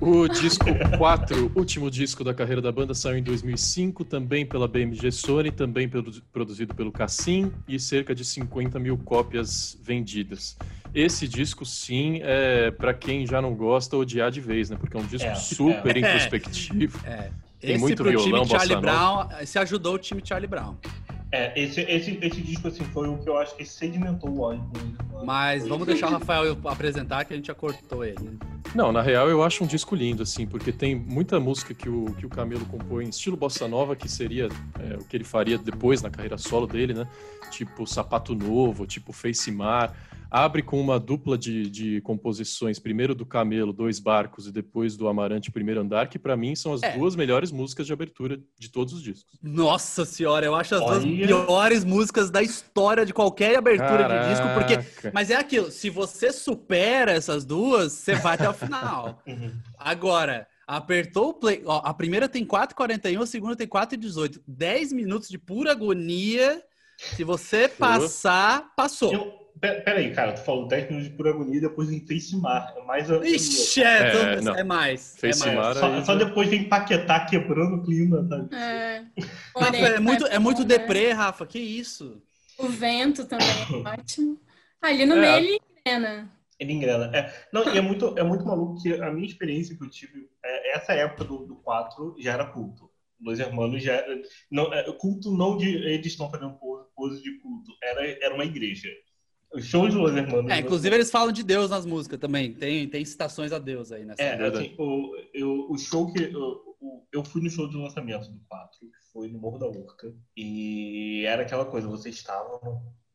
[0.00, 0.64] O disco
[0.96, 5.88] 4, último disco da carreira da banda, saiu em 2005, também pela BMG Sony, também
[5.88, 10.56] produ- produzido pelo Cassim e cerca de 50 mil cópias vendidas.
[10.94, 14.76] Esse disco, sim, é para quem já não gosta odiar de vez, né?
[14.78, 15.98] Porque é um disco É, super é.
[16.00, 16.98] introspectivo.
[17.04, 17.30] É.
[17.60, 20.76] Tem esse muito pro violão, time Charlie Brown, esse ajudou o time Charlie Brown.
[21.32, 24.70] É, esse, esse, esse disco assim, foi o que eu acho que sedimentou o álbum.
[25.24, 28.38] Mas vamos deixar o Rafael apresentar que a gente já cortou ele.
[28.74, 32.14] Não, na real eu acho um disco lindo, assim, porque tem muita música que o,
[32.14, 34.48] que o Camelo compõe em estilo bossa nova, que seria
[34.78, 37.08] é, o que ele faria depois na carreira solo dele, né?
[37.50, 39.94] Tipo Sapato Novo, tipo Face Mar.
[40.30, 45.08] Abre com uma dupla de, de composições, primeiro do Camelo, Dois Barcos, e depois do
[45.08, 46.96] Amarante, Primeiro Andar, que pra mim são as É.
[46.98, 49.38] duas melhores músicas de abertura de todos os discos.
[49.42, 51.26] Nossa senhora, eu acho as duas Olha.
[51.26, 55.10] piores músicas da história de qualquer abertura de disco, porque Caraca.
[55.14, 59.22] Mas é aquilo, se você supera essas duas, você vai até o final.
[59.26, 59.52] Uhum.
[59.78, 61.62] Agora, apertou o play.
[61.64, 64.40] Ó, a primeira tem 4,41, a segunda tem 4,18.
[64.46, 66.62] 10 minutos de pura agonia.
[66.98, 69.12] Se você passar, passou.
[69.12, 72.74] Eu, peraí, cara, tu falou 10 minutos de pura agonia, depois vem Face Mar.
[72.76, 73.08] É mais.
[73.08, 74.54] Ixi, é, É, não.
[74.54, 75.16] é mais.
[75.18, 75.78] Face é mais.
[75.78, 78.54] Só, aí só depois vem Paquetá quebrando o clima, sabe?
[78.54, 79.04] É.
[79.56, 80.66] Rafa, é muito, é muito né?
[80.66, 81.46] deprê, Rafa.
[81.46, 82.22] Que isso?
[82.58, 84.40] O vento também é ótimo.
[84.82, 85.20] Ali no É.
[85.20, 86.30] meio ele engrena.
[86.58, 87.16] Ele engrena.
[87.16, 90.28] É, não, e é muito, é muito maluco que a minha experiência que eu tive,
[90.44, 92.90] é, essa época do, do 4 já era culto.
[93.20, 94.20] Dois irmãos já era.
[94.50, 98.44] Não, é, culto não de eles estão fazendo pose, pose de culto, era, era uma
[98.44, 98.88] igreja.
[99.52, 100.50] Os shows de Los Hermanos.
[100.52, 102.52] É, inclusive eles falam de Deus nas músicas também.
[102.52, 104.22] Tem, tem citações a Deus aí nessa.
[104.22, 106.22] É, assim, o, eu, o show que.
[106.24, 109.66] Eu, o- eu fui no show de lançamento do 4, que foi no Morro da
[109.66, 110.14] Urca.
[110.36, 112.60] E era aquela coisa, você estava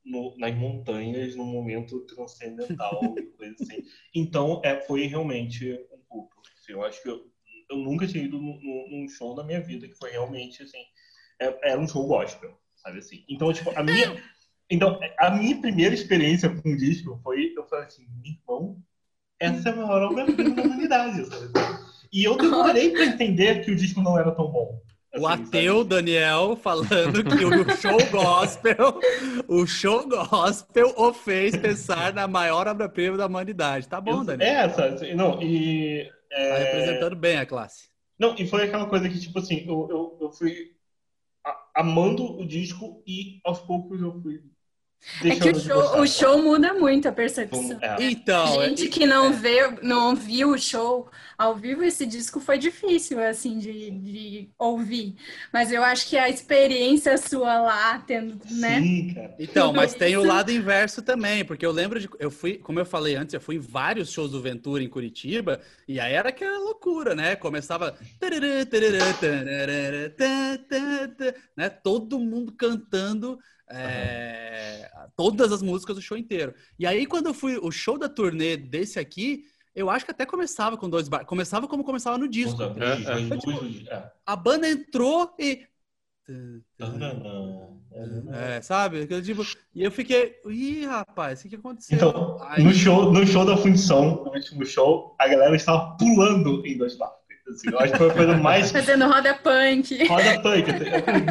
[0.04, 3.00] no- nas montanhas num momento transcendental
[3.38, 3.84] coisa assim.
[4.16, 6.36] Então, é, foi realmente um culto.
[6.60, 7.22] Assim, eu acho que eu,
[7.70, 8.60] eu nunca tinha ido num,
[8.90, 10.82] num- show na minha vida que foi realmente assim.
[11.40, 13.24] é- era um show gospel, sabe assim?
[13.30, 14.22] Então, tipo, a minha.
[14.74, 18.78] Então, a minha primeira experiência com o disco foi, eu falei assim, irmão,
[19.40, 21.52] essa é a maior obra-prima da humanidade, sabe?
[22.12, 24.82] E eu demorei pra entender que o disco não era tão bom.
[25.16, 25.90] O assim, ateu sabe?
[25.90, 29.00] Daniel falando que o show gospel,
[29.48, 33.88] o show gospel o fez pensar na maior obra-prima da humanidade.
[33.88, 34.50] Tá bom, Eu- Daniel.
[34.50, 35.14] É, sabe?
[35.14, 36.10] Não, e.
[36.32, 37.90] é, Tá representando bem a classe.
[38.18, 40.72] Não, e foi aquela coisa que, tipo assim, eu, eu, eu fui
[41.76, 44.42] amando o disco e aos poucos eu fui.
[45.24, 47.78] É que deixando o de show, o show muda muito a percepção.
[47.82, 48.04] É.
[48.04, 52.58] Então, é- Gente que não vê, não viu o show ao vivo, esse disco foi
[52.58, 55.16] difícil, assim, de, de ouvir.
[55.52, 58.82] Mas eu acho que a experiência sua lá, tendo, né?
[58.82, 59.36] Sim, cara.
[59.40, 62.10] Então, mas tem o lado inverso também, porque eu lembro de.
[62.20, 65.60] Eu fui, como eu falei antes, eu fui em vários shows do Ventura em Curitiba,
[65.88, 67.36] e aí era aquela loucura, né?
[67.36, 67.98] Começava.
[71.58, 71.70] Né?
[71.70, 73.40] Todo mundo cantando
[73.74, 76.54] é, todas as músicas do show inteiro.
[76.78, 79.46] E aí, quando eu fui, o show da turnê desse aqui,
[79.76, 81.26] eu acho que até começava com dois bar.
[81.26, 82.58] Começava como começava no disco.
[82.58, 84.12] Foi tipo- abrir, é.
[84.26, 85.66] A banda entrou e.
[88.32, 89.06] É, sabe?
[89.22, 89.44] Tipo,
[89.76, 91.96] e eu fiquei, ih, rapaz, o que, que aconteceu?
[91.96, 96.66] Então, Aí- no show, no show da função, no último show, a galera estava pulando
[96.66, 97.23] em dois barcos.
[97.48, 100.08] Assim, eu acho que foi a coisa mais Fazendo roda punk.
[100.08, 100.72] roda punk.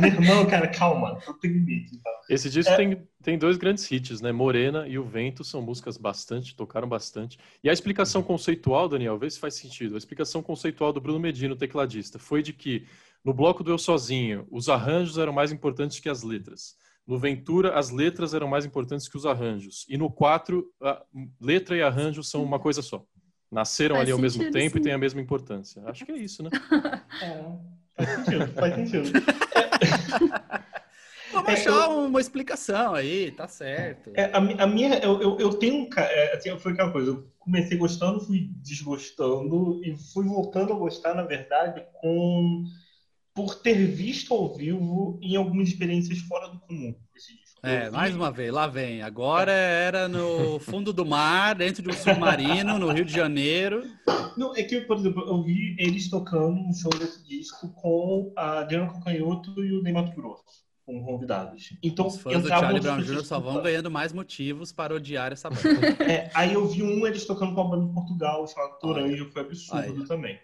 [0.01, 1.99] Meu irmão, cara, calma, não tem limite.
[2.03, 2.11] Tá?
[2.29, 2.77] Esse disco É.
[2.77, 4.31] tem, tem dois grandes hits, né?
[4.31, 7.39] Morena e O Vento são músicas bastante, tocaram bastante.
[7.65, 9.95] E a explicação conceitual, Daniel, vê se faz sentido.
[9.95, 12.87] A explicação conceitual do Bruno Medina, o tecladista, foi de que
[13.25, 16.75] no bloco do Eu Sozinho, os arranjos eram mais importantes que as letras.
[17.07, 19.85] No Ventura, as letras eram mais importantes que os arranjos.
[19.89, 21.03] E no 4, a
[21.41, 23.05] letra e arranjo são uma coisa só.
[23.53, 24.80] Nasceram Faz ali ao mesmo tempo e sim.
[24.80, 25.82] têm a mesma importância.
[25.86, 26.50] Acho que é isso, né?
[27.96, 29.12] É, faz sentido, faz sentido.
[31.30, 34.11] Vamos É, achar uma explicação aí, tá certo.
[34.14, 35.88] É, a, a minha, eu, eu, eu tenho um.
[35.96, 41.14] é, assim, foi aquela coisa, eu comecei gostando, fui desgostando e fui voltando a gostar,
[41.14, 42.64] na verdade, com
[43.34, 47.32] por ter visto ao vivo em algumas experiências fora do comum esse.
[47.65, 49.03] É, mais uma vez, lá vem.
[49.03, 53.85] Agora era no fundo do mar, dentro de um submarino, no Rio de Janeiro.
[54.37, 58.61] Não, é que, por exemplo, eu vi eles tocando um show desse disco com a
[58.61, 60.43] Adriana Cocanhoto e o Ney Mato Grosso.
[60.85, 61.73] como convidados.
[61.81, 63.25] Então, Os fãs do Charlie Brown Jr.
[63.25, 65.63] só vão ganhando mais motivos para odiar essa banda.
[66.03, 69.43] É, aí eu vi um eles tocando com a banda em Portugal, chamado Toranjo, foi
[69.43, 70.07] absurdo Olha.
[70.09, 70.41] também.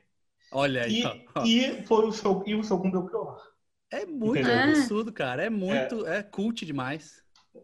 [0.52, 1.04] Olha aí, E,
[1.34, 1.44] ó.
[1.44, 3.38] e foi o show, e o show com o Belchior.
[3.90, 4.80] É muito Entendeu?
[4.80, 5.44] absurdo, cara.
[5.44, 6.06] É muito.
[6.06, 7.22] É, cult demais.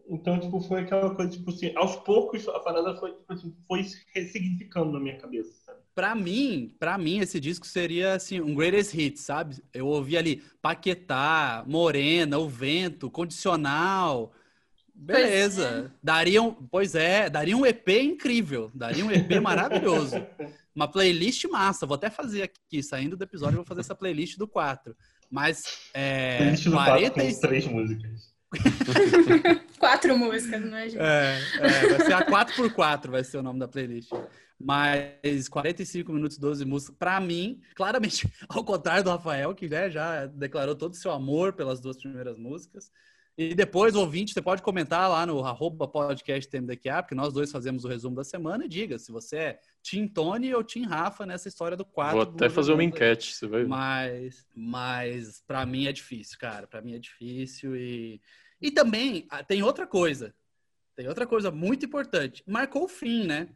[0.09, 3.83] Então, tipo, foi aquela coisa, tipo assim, aos poucos a parada foi, tipo assim, foi
[3.83, 5.79] se ressignificando na minha cabeça, sabe?
[5.93, 9.63] Pra mim, para mim, esse disco seria assim, um greatest hit, sabe?
[9.73, 14.33] Eu ouvi ali Paquetá, Morena, O Vento, Condicional.
[14.93, 15.93] Beleza.
[16.03, 18.71] Daria um, pois é, daria um EP incrível.
[18.73, 20.15] Daria um EP maravilhoso.
[20.75, 21.85] Uma playlist massa.
[21.85, 24.95] Vou até fazer aqui, saindo do episódio, vou fazer essa playlist do 4.
[25.29, 28.35] Mas é, Playlist do quatro 40 com e- três músicas.
[29.77, 31.01] Quatro músicas, não é, gente?
[31.01, 34.09] É, é, vai ser a 4x4 vai ser o nome da playlist.
[34.59, 40.25] Mas 45 minutos, 12 músicas, pra mim, claramente, ao contrário do Rafael, que né, já
[40.27, 42.89] declarou todo o seu amor pelas duas primeiras músicas.
[43.37, 47.83] E depois, ouvinte, você pode comentar lá no arroba podcast TMDQA, porque nós dois fazemos
[47.83, 51.49] o resumo da semana e diga se você é Tim Tony ou Tim Rafa nessa
[51.49, 52.13] história do 4.
[52.15, 53.67] Vou até fazer uma enquete, você vai ver.
[53.67, 56.65] Mas, mas para mim é difícil, cara.
[56.65, 58.21] Para mim é difícil e
[58.61, 60.33] e também ah, tem outra coisa.
[60.95, 62.41] Tem outra coisa muito importante.
[62.47, 63.49] Marcou o fim, né?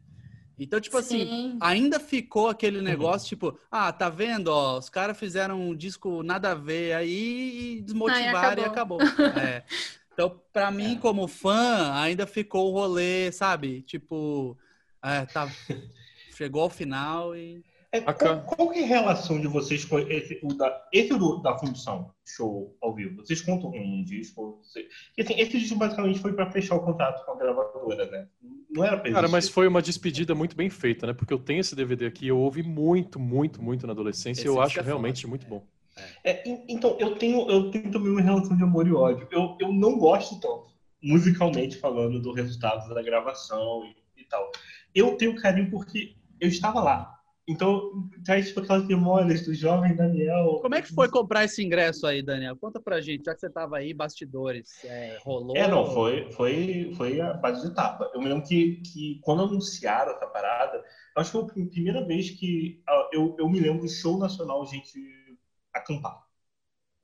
[0.60, 1.58] Então, tipo assim, Sim.
[1.62, 6.52] ainda ficou aquele negócio, tipo, ah, tá vendo, ó, os caras fizeram um disco nada
[6.52, 9.00] a ver aí e desmotivaram e acabou.
[9.02, 9.64] É.
[10.12, 13.84] Então, pra mim, como fã, ainda ficou o rolê, sabe?
[13.84, 14.58] Tipo,
[15.02, 15.48] é, tá,
[16.36, 17.64] chegou ao final e.
[17.90, 21.38] É, qual, qual que é a relação de vocês com esse, o da, esse do,
[21.38, 23.26] da função show ao vivo?
[23.26, 24.60] Vocês contam um disco?
[24.62, 28.28] Você, porque, assim, esse disco basicamente foi para fechar o contrato com a gravadora, né?
[28.70, 31.14] Não era pra Cara, mas foi uma despedida muito bem feita, né?
[31.14, 34.50] Porque eu tenho esse DVD aqui, eu ouvi muito, muito, muito na adolescência Esse e
[34.50, 34.86] eu acho é foda.
[34.88, 35.66] realmente muito bom.
[36.24, 39.28] É, en- então, eu tenho, eu tenho também uma relação de amor e ódio.
[39.32, 40.68] Eu, eu não gosto tanto,
[41.02, 43.84] musicalmente falando, do resultado da gravação
[44.16, 44.52] e, e tal.
[44.94, 47.19] Eu tenho carinho porque eu estava lá.
[47.50, 50.60] Então, traz tipo, aquelas memórias do jovem Daniel.
[50.62, 52.56] Como é que foi comprar esse ingresso aí, Daniel?
[52.56, 54.84] Conta pra gente, já que você tava aí, bastidores.
[54.86, 55.58] É, rolou?
[55.58, 58.12] É, não, foi, foi, foi a base de etapa.
[58.14, 60.84] Eu me lembro que, que quando anunciaram essa parada,
[61.16, 64.64] acho que foi a primeira vez que ah, eu, eu me lembro do show nacional,
[64.68, 65.00] gente
[65.74, 66.22] acampar.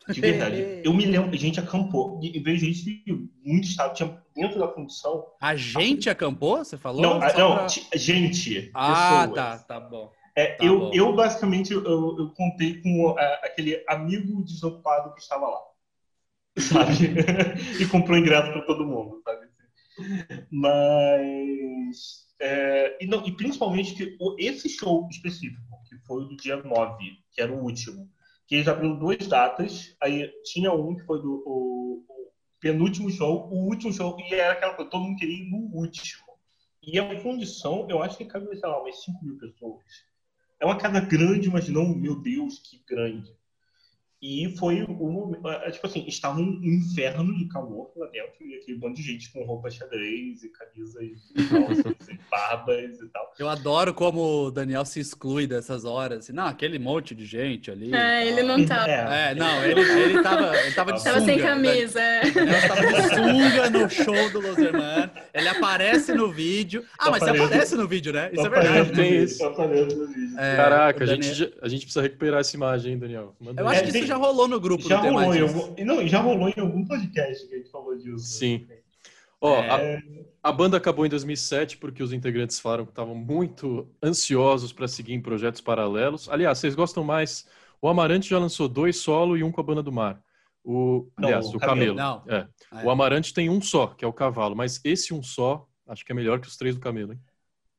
[0.08, 0.82] De verdade.
[0.86, 2.20] eu me lembro, a gente acampou.
[2.22, 3.96] E veio gente de muito estado.
[3.96, 5.26] Tinha dentro da função.
[5.42, 7.02] A gente acampou, você falou?
[7.02, 8.70] Não, não, pra- gente.
[8.76, 9.36] Ah, pessoas.
[9.36, 10.12] tá, tá bom.
[10.36, 10.92] É, Tá eu, bom.
[10.94, 15.62] eu, basicamente, eu, eu contei com ah, aquele amigo desocupado que estava lá.
[16.58, 16.94] Sabe?
[17.82, 19.48] e comprou ingresso para todo mundo, sabe?
[20.52, 22.28] Mas.
[22.40, 26.98] é, e, não, e principalmente que esse show específico, que foi o do dia 9,
[27.32, 28.10] que era o último,
[28.48, 33.50] que eles abriram duas datas, aí tinha um que foi do o, o penúltimo show,
[33.52, 36.24] o último show, e era aquela coisa, todo mundo queria ir no último.
[36.82, 39.84] E a condição, eu acho que cabe, sei lá, umas 5 mil pessoas.
[40.66, 43.32] É uma casa grande, mas não, meu Deus, que grande.
[44.22, 48.56] E foi um momento, é, tipo assim, estava um inferno de calor lá dentro, e
[48.56, 53.34] aquele monte de gente com roupa xadrez e camisas e e barbas e tal.
[53.38, 56.20] Eu adoro como o Daniel se exclui dessas horas.
[56.20, 57.94] assim, Não, aquele monte de gente ali.
[57.94, 58.88] É, ele não tá.
[58.90, 61.48] É, não, ele, ele tava, ele tava de Tava sem sunga.
[61.50, 62.00] camisa.
[62.02, 62.22] é.
[62.28, 65.12] O Daniel tava de sunga no show do Loserman.
[65.34, 66.84] Ele aparece no vídeo.
[66.98, 67.46] Ah, mas você Aparece.
[67.54, 68.30] aparece no vídeo, né?
[68.32, 68.96] Isso é Aparece verdade.
[68.96, 69.44] tem isso.
[69.46, 70.40] aparece no vídeo.
[70.40, 73.36] É, Caraca, o a, gente, Daniel- a gente precisa recuperar essa imagem, hein, Daniel?
[73.40, 73.78] Manda Eu aí.
[73.78, 76.60] acho É, que já rolou no grupo Já rolou, em algum, não, já rolou em
[76.60, 78.20] algum podcast que a gente falou disso.
[78.20, 78.66] Sim.
[79.42, 79.98] Ó, É.
[80.44, 84.88] a, a banda acabou em 2007 porque os integrantes falaram que estavam muito ansiosos para
[84.88, 86.30] seguir em projetos paralelos.
[86.30, 87.46] Aliás, vocês gostam mais?
[87.82, 90.22] O Amarante já lançou dois solo e um com a banda do mar.
[90.64, 91.96] O, Não, aliás, o o Camelo.
[91.96, 92.24] Camelo.
[92.28, 92.48] É.
[92.82, 92.84] É.
[92.86, 96.12] O Amarante tem um só, que é o cavalo, mas esse um só, acho que
[96.12, 97.20] é melhor que os três do Camelo, hein?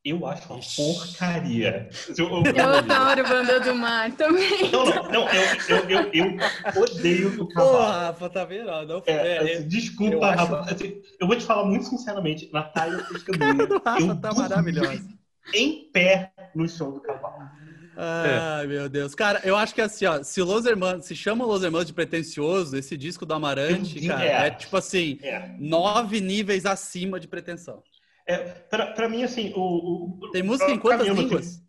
[0.08, 1.88] Eu acho uma porcaria.
[2.16, 4.70] Eu, eu- Eu adoro Banda do Mar também.
[4.70, 7.78] não, não, não, eu, eu, eu, eu odeio o cavalo.
[7.78, 8.66] Rafa, tá vendo?
[8.86, 10.72] Não, É, é, assim, é, desculpa, eu acho- Rafa.
[10.74, 13.54] assim, eu vou te falar muito sinceramente, Natália Pescador.
[13.66, 15.08] do Rafa eu tá maravilhosa.
[15.52, 17.48] Em pé no show do cavalo.
[17.96, 19.14] Ai, meu Deus.
[19.14, 21.86] Cara, eu acho que assim, ó, se o Los Hermanos, se chama o Los Hermanos
[21.86, 24.46] de pretencioso, esse disco do Amarante, cara, é.
[24.46, 25.50] é tipo assim, É.
[25.58, 27.82] nove níveis acima de pretensão.
[28.26, 28.36] É
[28.70, 30.18] pra, pra mim, assim, o.
[30.26, 31.62] o Tem música em quantas mim, assim, línguas?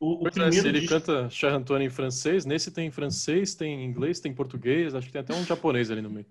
[0.00, 3.54] O, o é, primeiro se ele disco- canta Cher Antônio em francês, nesse tem francês,
[3.54, 6.26] tem inglês, tem português, acho que tem até um japonês ali no meio.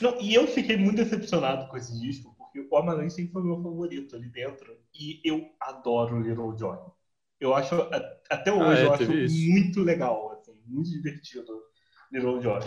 [0.00, 3.62] Não, e eu fiquei muito decepcionado com esse disco, porque o Amarante sempre foi meu
[3.62, 4.76] favorito ali dentro.
[4.94, 6.78] E eu adoro Little Joy.
[7.40, 7.74] Eu acho,
[8.30, 9.52] até hoje, Ah, é, eu acho isso.
[9.52, 11.62] muito legal, assim, muito divertido
[12.12, 12.60] Little Joy.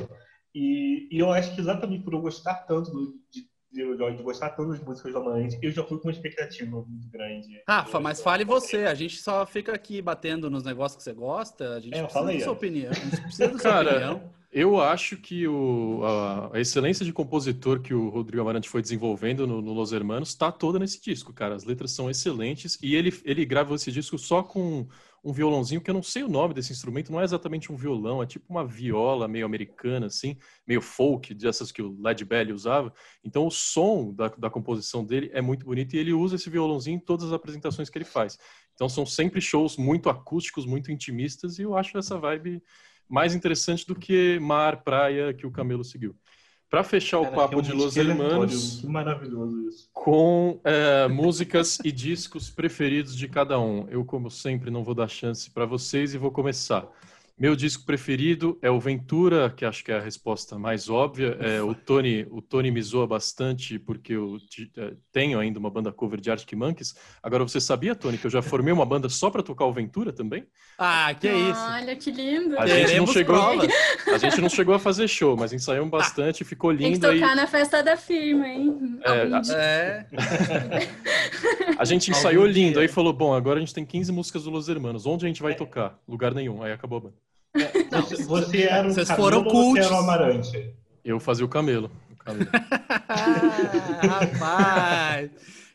[0.53, 4.49] E, e eu acho que exatamente por eu gostar tanto do, de, de, de gostar
[4.51, 7.61] tanto das músicas do Amarante, eu já fui com uma expectativa muito grande.
[7.67, 8.85] Rafa, mas fale você.
[8.85, 11.75] A gente só fica aqui batendo nos negócios que você gosta.
[11.75, 12.91] A gente É, precisa fala aí, da sua opinião.
[12.91, 14.41] A gente precisa da sua Cara, opinião.
[14.53, 19.47] Eu acho que o, a, a excelência de compositor que o Rodrigo Amarante foi desenvolvendo
[19.47, 21.55] no, no Los Hermanos está toda nesse disco, cara.
[21.55, 24.85] As letras são excelentes e ele, ele gravou esse disco só com
[25.23, 28.23] um violãozinho, que eu não sei o nome desse instrumento, não é exatamente um violão,
[28.23, 32.91] é tipo uma viola meio americana, assim, meio folk, dessas que o Led Belly usava.
[33.23, 36.95] Então o som da, da composição dele é muito bonito e ele usa esse violãozinho
[36.95, 38.37] em todas as apresentações que ele faz.
[38.73, 42.61] Então são sempre shows muito acústicos, muito intimistas e eu acho essa vibe
[43.07, 46.15] mais interessante do que mar, praia que o Camelo seguiu.
[46.71, 49.89] Para fechar o Cara, papo é um de Los Hermanos Que maravilhoso isso.
[49.91, 53.85] com é, músicas e discos preferidos de cada um.
[53.89, 56.87] Eu, como sempre, não vou dar chance para vocês e vou começar.
[57.41, 61.35] Meu disco preferido é o Ventura, que acho que é a resposta mais óbvia.
[61.39, 64.37] É, o Tony, o Tony me zoa bastante porque eu
[64.77, 66.93] eh, tenho ainda uma banda cover de Arctic Monkeys.
[67.23, 70.13] Agora, você sabia, Tony, que eu já formei uma banda só para tocar o Ventura
[70.13, 70.45] também?
[70.77, 71.59] Ah, que é isso.
[71.59, 72.59] Olha que lindo.
[72.59, 73.73] A gente não chegou- provas.
[74.13, 77.11] A gente não chegou a fazer show, mas ensaiamos bastante, ficou Tem que lindo.
[77.11, 78.99] tocar na festa da firma, hein?
[79.03, 79.41] É, a-.
[79.57, 80.05] É.
[81.75, 84.69] A gente ensaiou lindo, aí falou, bom, agora a gente tem 15 músicas do Los
[84.69, 85.99] Hermanos, onde a gente vai tocar?
[86.07, 87.30] Lugar nenhum, aí acabou a banda.
[87.91, 89.85] Você, você era o Vocês Camilo foram ou você cults.
[89.85, 90.73] era o Amarante?
[91.03, 91.91] Eu fazia o camelo.
[92.11, 92.49] o camelo.
[93.09, 95.29] Ah, rapaz.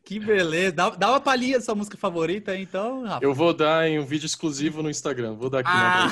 [0.04, 0.72] Que beleza.
[0.72, 3.24] Dá, dá uma palhinha da sua música favorita aí, então, Rafa.
[3.24, 6.08] Eu vou dar em um vídeo exclusivo no Instagram, vou dar aqui Ah,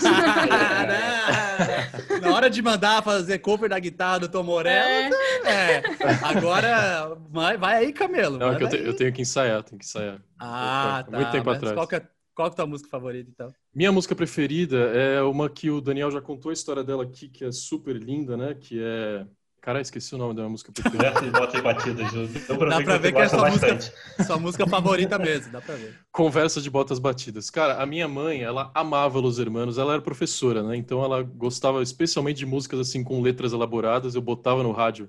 [2.10, 2.20] na não.
[2.30, 5.80] Na hora de mandar fazer cover da guitarra do Tom Morello, é.
[6.22, 8.36] Agora, vai, vai aí, Camelo.
[8.38, 10.18] Não, é que eu, te- eu tenho que ensaiar, tenho que ensaiar.
[10.40, 11.16] Ah, tá.
[11.16, 11.74] Muito tempo mas atrás.
[11.74, 12.02] Qual que, é,
[12.34, 13.54] qual que é a tua música favorita, então?
[13.74, 17.44] Minha música preferida é uma que o Daniel já contou a história dela aqui, que
[17.44, 18.54] é super linda, né?
[18.54, 19.26] Que é.
[19.60, 21.08] Cara, esqueci o nome da minha música preferida.
[21.22, 22.12] Diversas botas batidas.
[22.12, 23.78] Deu pra Dá pra que ver você que é sua música-.
[24.26, 25.98] Sua música favorita mesmo, dá pra ver.
[26.12, 27.48] Conversa de botas batidas.
[27.48, 30.76] Cara, a minha mãe, ela amava Los Hermanos, ela era professora, né?
[30.76, 34.14] Então ela gostava especialmente de músicas assim com letras elaboradas.
[34.14, 35.08] Eu botava no rádio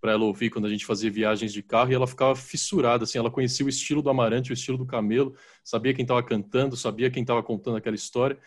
[0.00, 3.18] para ela ouvir quando a gente fazia viagens de carro e ela ficava fissurada, assim,
[3.18, 5.34] ela conhecia o estilo do Amarante, o estilo do Camelo,
[5.64, 8.38] sabia quem estava cantando, sabia quem estava contando aquela história.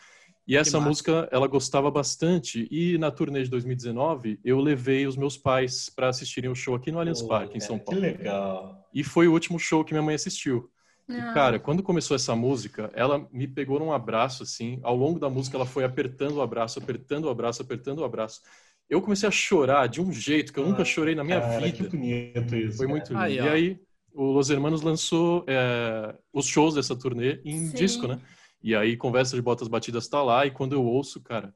[0.47, 2.67] E essa música ela gostava bastante.
[2.71, 6.91] E na turnê de 2019, eu levei os meus pais para assistirem o show aqui
[6.91, 8.01] no Allianz Pô, Parque, em São Que Paulo.
[8.01, 8.89] legal.
[8.91, 10.67] E foi o último show que minha mãe assistiu.
[11.07, 11.33] E, Ah.
[11.33, 14.79] cara, quando começou essa música, ela me pegou num abraço, assim.
[14.81, 18.41] Ao longo da música, ela foi apertando o abraço, apertando o abraço, apertando o abraço.
[18.89, 21.77] Eu comecei a chorar de um jeito que eu nunca chorei na minha Cara, vida.
[21.77, 22.77] Que bonito isso.
[22.77, 22.97] Foi cara.
[22.97, 23.21] muito lindo.
[23.21, 23.79] Aí, e aí,
[24.13, 27.75] o Los Hermanos lançou é, os shows dessa turnê em Sim.
[27.75, 28.19] disco, né?
[28.63, 30.45] E aí, Conversa de Botas Batidas tá lá.
[30.45, 31.53] E quando eu ouço, cara,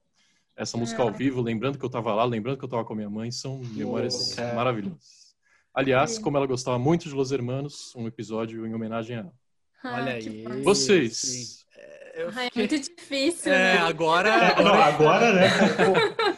[0.55, 1.11] essa música ao Ah.
[1.11, 3.59] vivo, lembrando que eu tava lá, lembrando que eu tava com a minha mãe, são
[3.59, 5.33] memórias maravilhosas.
[5.73, 9.33] Aliás, como ela gostava muito de Los Hermanos, um episódio em homenagem a ela.
[9.83, 10.45] Ah, Olha aí.
[10.63, 11.62] Vocês,
[12.13, 13.77] É fiquei- muito difícil, É, né?
[13.79, 14.29] agora.
[14.29, 15.49] É, não, agora, né?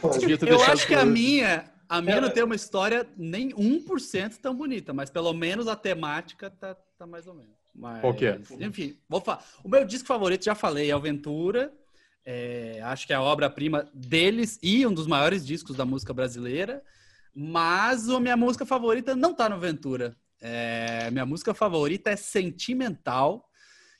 [0.08, 2.20] pô, devia ter Eu acho que a minha, a minha É.
[2.20, 7.06] não tem uma história nem 1% tão bonita, mas pelo menos a temática tá, tá
[7.06, 7.54] mais ou menos.
[7.74, 8.40] Mas, Qual que é?
[8.60, 9.44] Enfim, vou falar.
[9.62, 11.70] O meu disco favorito, já falei, é o Ventura.
[12.24, 16.82] É, acho que é a obra-prima deles e um dos maiores discos da música brasileira.
[17.34, 20.16] Mas a minha música favorita não tá no Ventura.
[20.40, 23.46] É, minha música favorita é Sentimental,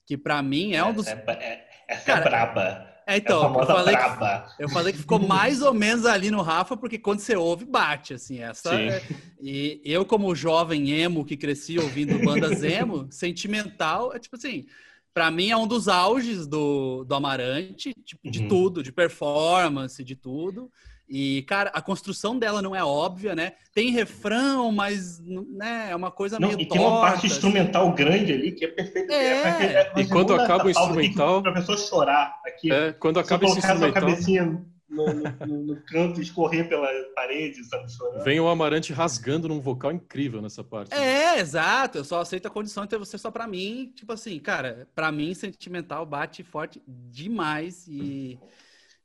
[0.07, 1.07] que pra mim é um dos.
[1.07, 2.87] É, essa Cara, é braba.
[3.07, 4.53] É, É então, a eu falei que braba.
[4.59, 8.14] eu falei que ficou mais ou menos ali no Rafa, porque quando você ouve, bate,
[8.14, 8.84] assim, essa...
[8.89, 9.03] É-
[9.41, 14.66] E eu, como jovem emo que cresci ouvindo bandas emo, sentimental, é tipo assim,
[15.12, 18.49] pra mim é um dos auges do, do Amarante, tipo, de Uhum.
[18.49, 20.70] tudo, de performance, de tudo.
[21.09, 23.53] E, cara, a construção dela não é óbvia, né?
[23.73, 27.27] Tem refrão, mas né, é uma coisa Não, meio e tem uma parte torta, assim.
[27.29, 29.13] instrumental grande ali que é perfeita.
[29.13, 29.73] É.
[29.81, 32.73] é pra E quando acaba o instrumental- Pra pessoa chorar aqui.
[32.73, 35.07] É, quando acaba esse colocar sua instrumental, cabecinha no,
[35.47, 38.25] no- no canto e escorrer pela parede, sabe, chorando.
[38.25, 40.93] vem o Amarante rasgando num vocal incrível nessa parte.
[40.95, 41.99] É, exato.
[41.99, 43.93] Eu só aceito a condição de ter você só pra mim.
[43.95, 48.39] Tipo assim, cara, pra mim, sentimental bate forte demais e.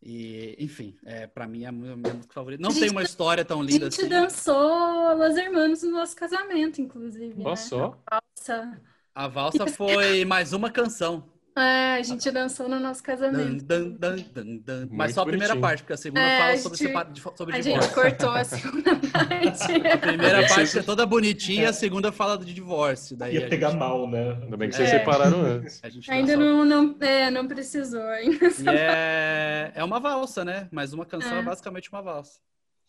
[0.03, 2.61] e, enfim, é, pra mim é a minha música favorita.
[2.61, 4.09] Não A gente- tem uma história tão A linda gente assim.
[4.09, 7.35] dançou Los Hermanos no nosso casamento, inclusive.
[7.41, 7.55] Olha né?
[7.55, 7.97] só.
[8.37, 8.81] Nossa.
[9.13, 11.30] A valsa foi mais uma canção.
[11.53, 13.63] É, a gente dançou no nosso casamento.
[13.65, 14.87] dan, dan, dan, dan.
[14.89, 15.61] Mas só a primeira bonitinho.
[15.61, 17.81] parte, porque a segunda É, fala a sobre, gente- separa- sobre A divórcio.
[17.89, 19.87] gente cortou a segunda parte.
[19.87, 23.17] A primeira parte é toda bonitinha, a segunda fala de divórcio.
[23.17, 24.39] Daí Ia a pegar gente- mal, né?
[24.43, 24.99] Ainda bem que vocês É.
[24.99, 25.81] separaram antes.
[25.83, 28.45] a Ainda não, não, é, não precisou ainda.
[28.73, 30.69] É, é uma valsa, né?
[30.71, 31.43] Mas uma canção é, É.
[31.43, 32.39] basicamente uma valsa.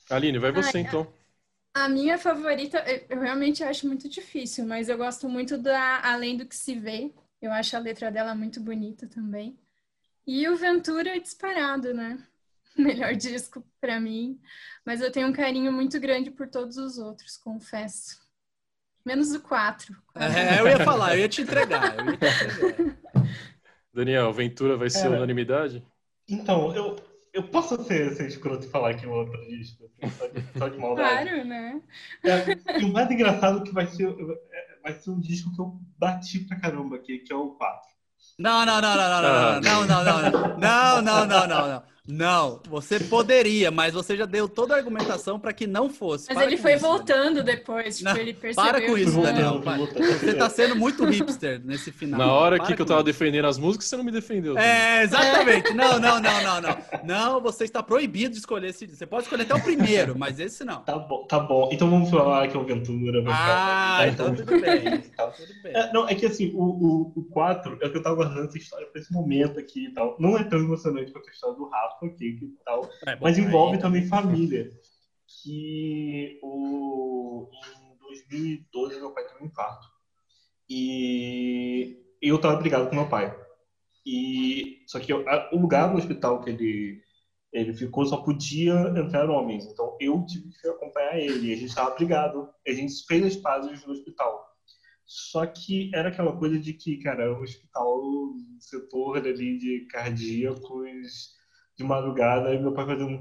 [0.09, 1.07] Aline, vai você Ai, então.
[1.75, 6.45] A minha favorita, eu realmente acho muito difícil, mas eu gosto muito da Além do
[6.47, 7.11] que se vê.
[7.43, 9.59] Eu acho a letra dela muito bonita também.
[10.25, 12.25] E o Ventura é disparado, né?
[12.79, 14.41] Melhor disco para mim.
[14.87, 18.23] Mas eu tenho um carinho muito grande por todos os outros, confesso.
[19.05, 19.97] Menos o 4.
[20.15, 21.97] É, eu ia falar, eu ia te entregar.
[21.97, 23.03] Ia te entregar.
[23.93, 25.85] Daniel, Ventura vai ser Cara, unanimidade?
[26.29, 26.97] Então, eu,
[27.33, 30.69] eu posso ser, ser escroto e falar que o outro disco, assim, só de, só
[30.69, 31.29] de maldade.
[31.29, 31.83] Claro, né?
[32.23, 35.61] É, e o mais engraçado é que vai ser, é, vai ser um disco que
[35.61, 37.93] eu bati pra caramba aqui, que é o 4.
[38.39, 41.69] Não, não, não, não, não, não, não, não, não, não, não, não, não, não, não.
[41.69, 41.83] Não,
[42.69, 46.27] você poderia, mas você já deu toda a argumentação para que não fosse.
[46.29, 46.99] Mas Para ele foi isso, Daniel.
[46.99, 48.71] voltando depois, tipo, Não, ele percebeu.
[48.71, 49.61] Para com que isso, não- Daniel.
[49.61, 49.79] Para.
[49.79, 52.19] Você tá sendo muito hipster nesse final.
[52.19, 53.05] Na hora Para aqui que eu tava isso.
[53.07, 54.55] defendendo as músicas, você não me defendeu.
[54.55, 54.73] Daniel.
[54.73, 55.75] É, exatamente.
[55.75, 56.79] Não, não, não, não, não.
[57.05, 58.87] Não, você está proibido de escolher esse.
[58.87, 60.81] Você pode escolher até o primeiro, mas esse não.
[60.83, 61.71] Tá bom, tá bom.
[61.73, 63.23] Então vamos falar que é o Ventura.
[63.23, 65.03] vai Ah, ficar- então tudo bem.
[65.17, 65.27] Tá.
[65.29, 65.73] Tudo bem.
[65.77, 68.47] É, não, é que assim, o, o, o 4 é o que eu tava guardando
[68.49, 70.17] essa história pra esse momento aqui e tal.
[70.19, 72.89] Não é tão emocionante quanto a história do Rafa aqui e tal.
[73.07, 74.71] É, Mas envolve aí- também família.
[75.43, 77.49] Que o,
[77.95, 79.87] em 2012 meu pai teve um infarto.
[80.69, 83.35] E eu tava brigado com meu pai.
[84.05, 87.03] E só que eu- a- o lugar no hospital que ele
[87.53, 89.67] ele ficou só podia entrar homens.
[89.67, 91.49] Então eu tive que acompanhar ele.
[91.49, 92.49] E a gente estava brigado.
[92.67, 94.43] A gente fez as pazes no hospital.
[95.05, 101.35] Só que era aquela coisa de que, cara, o hospital, o setor ali de cardíacos
[101.77, 103.19] de madrugada, e meu pai fazendo.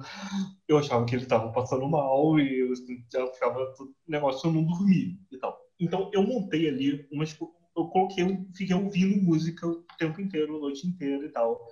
[0.67, 2.73] Eu achava que ele estava passando mal e eu
[3.11, 5.57] já ficava todo negócio, eu não dormia e tal.
[5.79, 7.37] Então eu montei ali umas.
[7.75, 8.25] Eu coloquei,
[8.55, 11.65] fiquei ouvindo música o tempo inteiro, a noite inteira e tal.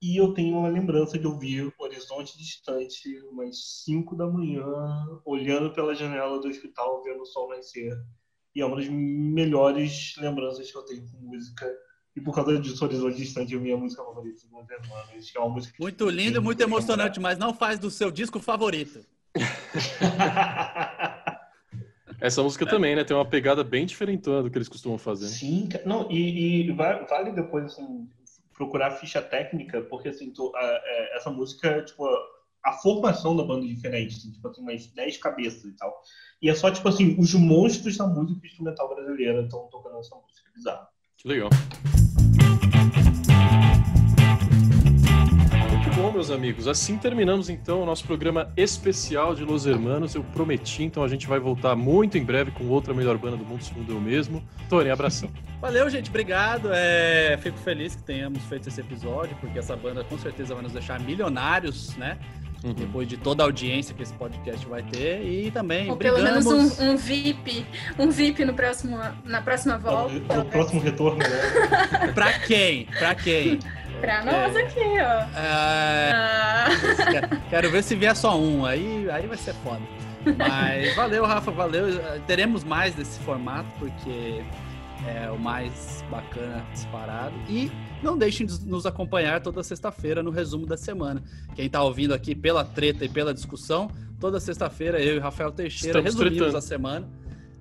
[0.00, 4.64] E eu tenho uma lembrança de ouvir Horizonte Distante, umas 5 da manhã,
[5.24, 7.92] olhando pela janela do hospital, vendo o sol nascer.
[8.54, 11.66] E é uma das melhores lembranças que eu tenho com música.
[12.18, 14.66] E por causa disso, Horizonte Distante é a minha música favorita irmãos.
[15.30, 18.40] Que é uma música que Muito lindo, muito emocionante, mas não faz do seu disco
[18.40, 19.06] favorito.
[22.20, 23.04] Essa música também, né?
[23.04, 25.26] Tem uma pegada bem diferentona do que eles costumam fazer.
[25.26, 25.30] né?
[25.30, 28.08] Sim, não, e, e va- vale depois assim,
[28.52, 32.18] procurar ficha técnica, porque assim, tu- a- é, essa música, tipo, a,
[32.64, 36.02] a formação da banda é diferente, tem, tipo assim, umas 10 cabeças e tal.
[36.42, 40.48] E é só, tipo assim, os monstros da música instrumental brasileira estão tocando essa música,
[40.50, 40.88] é bizarro.
[41.16, 41.50] Que legal.
[46.08, 46.66] Bom, meus amigos.
[46.66, 50.14] Assim terminamos então o nosso programa especial de Los Hermanos.
[50.14, 53.44] Eu prometi, então a gente vai voltar muito em breve com outra melhor banda do
[53.44, 54.42] mundo, segundo eu mesmo.
[54.70, 55.30] Tony, abração.
[55.60, 56.08] Valeu, gente.
[56.08, 56.70] Obrigado.
[56.72, 60.72] É, fico feliz que tenhamos feito esse episódio, porque essa banda com certeza vai nos
[60.72, 62.18] deixar milionários, né?
[62.64, 62.72] Uhum.
[62.72, 65.22] Depois de toda a audiência que esse podcast vai ter.
[65.22, 66.46] E também Ou pelo brigamos...
[66.46, 67.66] menos um, um VIP,
[67.98, 70.36] um VIP no próximo, na próxima volta.
[70.36, 72.12] No próximo retorno, né?
[72.14, 72.86] Pra quem?
[72.98, 73.58] Pra quem?
[74.00, 74.60] Pra nós É.
[74.62, 75.38] aqui, ó.
[75.38, 76.68] É, Ah,
[77.10, 78.64] quero, quero ver se vier só um.
[78.64, 79.80] Aí, aí vai ser foda.
[80.36, 81.86] Mas valeu, Rafa, valeu.
[82.26, 84.42] Teremos mais desse formato, porque
[85.06, 87.34] é o mais bacana disparado.
[87.48, 87.70] E
[88.02, 91.22] não deixem de nos acompanhar toda sexta-feira no resumo da semana.
[91.54, 93.90] Quem tá ouvindo aqui pela treta e pela discussão,
[94.20, 96.58] toda sexta-feira eu e Rafael Teixeira Estamos resumimos tretando.
[96.58, 97.08] a semana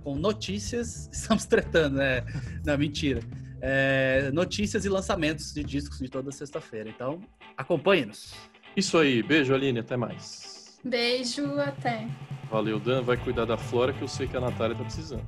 [0.03, 1.09] com notícias.
[1.13, 2.23] Estamos tretando, né?
[2.65, 3.21] Não, mentira.
[3.61, 6.89] É, notícias e lançamentos de discos de toda sexta-feira.
[6.89, 7.21] Então,
[7.55, 8.33] acompanhe-nos.
[8.75, 9.23] Isso aí.
[9.23, 9.79] Beijo, Aline.
[9.79, 10.79] Até mais.
[10.83, 12.07] beijo, até.
[12.49, 13.01] Valeu, Dan.
[13.01, 15.23] Vai cuidar da Flora, que eu sei que a Natália tá precisando.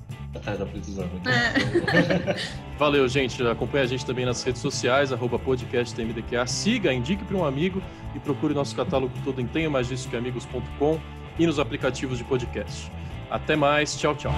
[0.45, 1.09] Ah, tá precisando.
[2.77, 3.41] Valeu, gente.
[3.45, 6.45] Acompanhe a gente também nas redes sociais, arroba podcasttmdqa.
[6.47, 7.81] Siga, indique para um amigo
[8.15, 10.99] e procure nosso catálogo todo em tenho mais disso que amigos.com
[11.37, 12.91] e nos aplicativos de podcast.
[13.29, 13.97] Até mais.
[13.97, 14.31] Tchau, tchau.